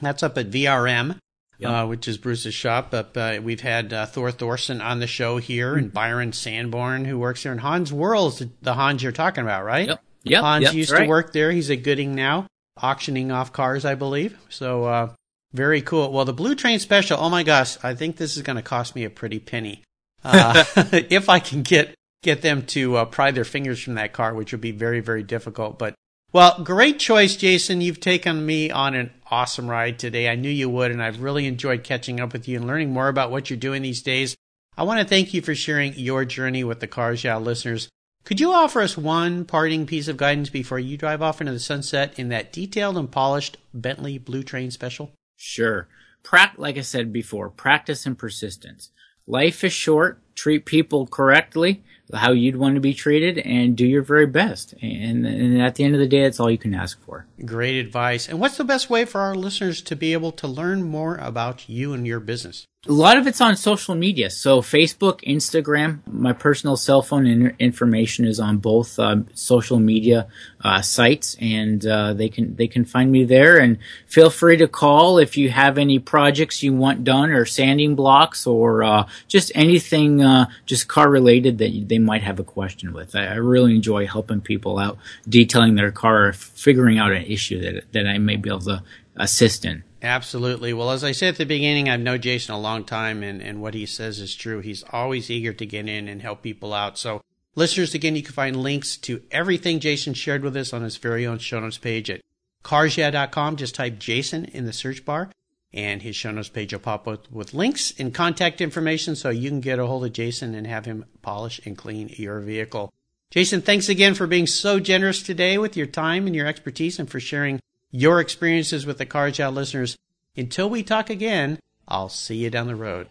that's 0.00 0.22
up 0.22 0.38
at 0.38 0.50
VRM 0.50 1.18
yep. 1.62 1.70
uh, 1.70 1.86
which 1.86 2.08
is 2.08 2.18
Bruce's 2.18 2.54
shop. 2.54 2.90
But 2.90 3.16
uh, 3.16 3.40
we've 3.42 3.60
had 3.60 3.92
uh, 3.92 4.06
Thor 4.06 4.30
Thorson 4.30 4.80
on 4.80 4.98
the 4.98 5.06
show 5.06 5.38
here, 5.38 5.74
and 5.74 5.86
mm-hmm. 5.86 5.94
Byron 5.94 6.32
Sanborn, 6.32 7.04
who 7.04 7.18
works 7.18 7.42
there, 7.42 7.52
and 7.52 7.60
Hans 7.60 7.92
Wurl's 7.92 8.42
the 8.60 8.74
Hans 8.74 9.02
you're 9.02 9.12
talking 9.12 9.44
about, 9.44 9.64
right? 9.64 9.88
Yep. 9.88 10.02
Yep. 10.24 10.40
Hans 10.40 10.62
yep, 10.64 10.74
used 10.74 10.90
right. 10.90 11.02
to 11.02 11.08
work 11.08 11.32
there. 11.32 11.50
He's 11.50 11.70
a 11.70 11.76
Gooding 11.76 12.14
now, 12.14 12.46
auctioning 12.82 13.30
off 13.30 13.52
cars, 13.52 13.84
I 13.84 13.94
believe. 13.94 14.36
So 14.48 14.84
uh, 14.84 15.14
very 15.52 15.82
cool. 15.82 16.12
Well, 16.12 16.24
the 16.24 16.32
Blue 16.32 16.54
Train 16.54 16.78
Special. 16.78 17.18
Oh 17.18 17.30
my 17.30 17.42
gosh, 17.42 17.78
I 17.82 17.94
think 17.94 18.16
this 18.16 18.36
is 18.36 18.42
going 18.42 18.56
to 18.56 18.62
cost 18.62 18.94
me 18.94 19.04
a 19.04 19.10
pretty 19.10 19.38
penny. 19.38 19.82
Uh, 20.24 20.64
if 20.76 21.28
I 21.28 21.38
can 21.38 21.62
get 21.62 21.94
get 22.22 22.42
them 22.42 22.64
to 22.66 22.96
uh, 22.96 23.04
pry 23.04 23.30
their 23.30 23.44
fingers 23.44 23.82
from 23.82 23.94
that 23.94 24.12
car, 24.12 24.34
which 24.34 24.52
would 24.52 24.60
be 24.60 24.70
very, 24.70 25.00
very 25.00 25.22
difficult. 25.22 25.78
But 25.78 25.94
well, 26.32 26.62
great 26.62 26.98
choice, 26.98 27.36
Jason. 27.36 27.80
You've 27.80 28.00
taken 28.00 28.46
me 28.46 28.70
on 28.70 28.94
an 28.94 29.10
awesome 29.30 29.68
ride 29.68 29.98
today. 29.98 30.28
I 30.28 30.34
knew 30.34 30.48
you 30.48 30.70
would, 30.70 30.90
and 30.90 31.02
I've 31.02 31.20
really 31.20 31.46
enjoyed 31.46 31.84
catching 31.84 32.20
up 32.20 32.32
with 32.32 32.48
you 32.48 32.56
and 32.56 32.66
learning 32.66 32.90
more 32.90 33.08
about 33.08 33.30
what 33.30 33.50
you're 33.50 33.58
doing 33.58 33.82
these 33.82 34.02
days. 34.02 34.34
I 34.76 34.84
want 34.84 35.00
to 35.00 35.06
thank 35.06 35.34
you 35.34 35.42
for 35.42 35.54
sharing 35.54 35.92
your 35.94 36.24
journey 36.24 36.64
with 36.64 36.80
the 36.80 36.86
Cars 36.86 37.22
Yeah 37.22 37.36
listeners. 37.36 37.90
Could 38.24 38.38
you 38.38 38.52
offer 38.52 38.80
us 38.80 38.96
one 38.96 39.44
parting 39.44 39.84
piece 39.84 40.06
of 40.06 40.16
guidance 40.16 40.48
before 40.48 40.78
you 40.78 40.96
drive 40.96 41.22
off 41.22 41.40
into 41.40 41.52
the 41.52 41.58
sunset 41.58 42.16
in 42.18 42.28
that 42.28 42.52
detailed 42.52 42.96
and 42.96 43.10
polished 43.10 43.56
Bentley 43.74 44.16
Blue 44.16 44.44
Train 44.44 44.70
special? 44.70 45.10
Sure. 45.36 45.88
Pra- 46.22 46.52
like 46.56 46.78
I 46.78 46.82
said 46.82 47.12
before, 47.12 47.50
practice 47.50 48.06
and 48.06 48.16
persistence. 48.16 48.90
Life 49.26 49.64
is 49.64 49.72
short. 49.72 50.20
Treat 50.36 50.66
people 50.66 51.06
correctly, 51.06 51.82
how 52.14 52.32
you'd 52.32 52.56
want 52.56 52.76
to 52.76 52.80
be 52.80 52.94
treated 52.94 53.38
and 53.38 53.76
do 53.76 53.86
your 53.86 54.02
very 54.02 54.26
best. 54.26 54.72
And, 54.80 55.26
and, 55.26 55.60
at 55.60 55.74
the 55.74 55.84
end 55.84 55.94
of 55.94 56.00
the 56.00 56.06
day, 56.06 56.22
that's 56.22 56.40
all 56.40 56.50
you 56.50 56.58
can 56.58 56.74
ask 56.74 57.02
for. 57.04 57.26
Great 57.44 57.78
advice. 57.78 58.28
And 58.28 58.40
what's 58.40 58.56
the 58.56 58.64
best 58.64 58.88
way 58.88 59.04
for 59.04 59.20
our 59.20 59.34
listeners 59.34 59.82
to 59.82 59.96
be 59.96 60.12
able 60.12 60.32
to 60.32 60.46
learn 60.46 60.84
more 60.84 61.16
about 61.16 61.68
you 61.68 61.92
and 61.92 62.06
your 62.06 62.20
business? 62.20 62.66
A 62.88 62.92
lot 62.92 63.16
of 63.16 63.28
it's 63.28 63.40
on 63.40 63.54
social 63.54 63.94
media. 63.94 64.28
So 64.28 64.60
Facebook, 64.60 65.20
Instagram, 65.20 66.00
my 66.04 66.32
personal 66.32 66.76
cell 66.76 67.00
phone 67.00 67.26
in- 67.26 67.54
information 67.60 68.24
is 68.24 68.40
on 68.40 68.58
both 68.58 68.98
uh, 68.98 69.18
social 69.34 69.78
media 69.78 70.26
uh, 70.64 70.82
sites, 70.82 71.36
and 71.40 71.86
uh, 71.86 72.12
they 72.12 72.28
can 72.28 72.56
they 72.56 72.66
can 72.66 72.84
find 72.84 73.12
me 73.12 73.22
there. 73.22 73.56
And 73.60 73.78
feel 74.08 74.30
free 74.30 74.56
to 74.56 74.66
call 74.66 75.18
if 75.18 75.36
you 75.36 75.48
have 75.50 75.78
any 75.78 76.00
projects 76.00 76.64
you 76.64 76.74
want 76.74 77.04
done, 77.04 77.30
or 77.30 77.44
sanding 77.44 77.94
blocks, 77.94 78.48
or 78.48 78.82
uh, 78.82 79.06
just 79.28 79.52
anything 79.54 80.20
uh, 80.20 80.46
just 80.66 80.88
car 80.88 81.08
related 81.08 81.58
that 81.58 81.84
they 81.86 82.00
might 82.00 82.24
have 82.24 82.40
a 82.40 82.44
question 82.44 82.92
with. 82.92 83.14
I, 83.14 83.26
I, 83.26 83.34
really 83.34 83.76
enjoy 83.76 84.08
helping 84.08 84.40
people 84.40 84.80
out, 84.80 84.98
detailing 85.28 85.76
their 85.76 85.92
car, 85.92 86.26
or 86.26 86.32
figuring 86.32 86.98
out 86.98 87.12
an 87.12 87.26
issue 87.26 87.60
that 87.60 87.92
that 87.92 88.08
I 88.08 88.18
may 88.18 88.34
be 88.34 88.48
able 88.48 88.62
to 88.62 88.82
assist 89.14 89.64
in. 89.64 89.84
Absolutely. 90.02 90.72
Well, 90.72 90.90
as 90.90 91.04
I 91.04 91.12
said 91.12 91.28
at 91.28 91.38
the 91.38 91.46
beginning, 91.46 91.88
I've 91.88 92.00
known 92.00 92.20
Jason 92.20 92.54
a 92.54 92.60
long 92.60 92.84
time, 92.84 93.22
and, 93.22 93.40
and 93.40 93.62
what 93.62 93.74
he 93.74 93.86
says 93.86 94.18
is 94.18 94.34
true. 94.34 94.58
He's 94.58 94.82
always 94.90 95.30
eager 95.30 95.52
to 95.52 95.64
get 95.64 95.88
in 95.88 96.08
and 96.08 96.20
help 96.20 96.42
people 96.42 96.74
out. 96.74 96.98
So, 96.98 97.22
listeners, 97.54 97.94
again, 97.94 98.16
you 98.16 98.22
can 98.24 98.32
find 98.32 98.56
links 98.56 98.96
to 98.98 99.22
everything 99.30 99.78
Jason 99.78 100.14
shared 100.14 100.42
with 100.42 100.56
us 100.56 100.72
on 100.72 100.82
his 100.82 100.96
very 100.96 101.24
own 101.24 101.38
show 101.38 101.60
notes 101.60 101.78
page 101.78 102.10
at 102.10 102.20
carsyeah.com. 102.64 103.54
Just 103.54 103.76
type 103.76 104.00
Jason 104.00 104.46
in 104.46 104.66
the 104.66 104.72
search 104.72 105.04
bar, 105.04 105.30
and 105.72 106.02
his 106.02 106.16
show 106.16 106.32
notes 106.32 106.48
page 106.48 106.72
will 106.72 106.80
pop 106.80 107.06
up 107.06 107.30
with 107.30 107.54
links 107.54 107.94
and 107.96 108.12
contact 108.12 108.60
information 108.60 109.14
so 109.14 109.30
you 109.30 109.50
can 109.50 109.60
get 109.60 109.78
a 109.78 109.86
hold 109.86 110.04
of 110.04 110.12
Jason 110.12 110.56
and 110.56 110.66
have 110.66 110.84
him 110.84 111.04
polish 111.22 111.60
and 111.64 111.78
clean 111.78 112.08
your 112.16 112.40
vehicle. 112.40 112.92
Jason, 113.30 113.62
thanks 113.62 113.88
again 113.88 114.14
for 114.14 114.26
being 114.26 114.48
so 114.48 114.80
generous 114.80 115.22
today 115.22 115.58
with 115.58 115.76
your 115.76 115.86
time 115.86 116.26
and 116.26 116.34
your 116.34 116.48
expertise 116.48 116.98
and 116.98 117.08
for 117.08 117.20
sharing 117.20 117.60
your 117.92 118.18
experiences 118.20 118.84
with 118.84 118.98
the 118.98 119.06
Cars 119.06 119.38
Yeah 119.38 119.48
listeners. 119.48 119.96
Until 120.36 120.68
we 120.68 120.82
talk 120.82 121.10
again, 121.10 121.60
I'll 121.86 122.08
see 122.08 122.36
you 122.36 122.50
down 122.50 122.66
the 122.66 122.74
road. 122.74 123.06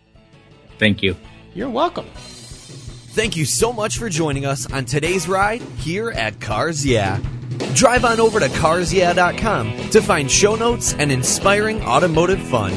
Thank 0.79 1.01
you. 1.03 1.15
You're 1.53 1.69
welcome. 1.69 2.07
Thank 3.13 3.37
you 3.37 3.45
so 3.45 3.71
much 3.71 3.97
for 3.97 4.09
joining 4.09 4.45
us 4.45 4.71
on 4.71 4.85
today's 4.85 5.27
ride 5.27 5.61
here 5.77 6.11
at 6.11 6.41
Cars 6.41 6.85
Yeah. 6.85 7.19
Drive 7.75 8.05
on 8.05 8.19
over 8.19 8.39
to 8.39 8.47
carsyeah.com 8.47 9.89
to 9.89 10.01
find 10.01 10.31
show 10.31 10.55
notes 10.55 10.93
and 10.93 11.11
inspiring 11.11 11.81
automotive 11.83 12.41
fun. 12.43 12.71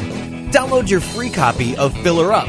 Download 0.51 0.89
your 0.91 1.01
free 1.01 1.31
copy 1.31 1.77
of 1.77 1.97
Filler 2.03 2.33
Up, 2.33 2.49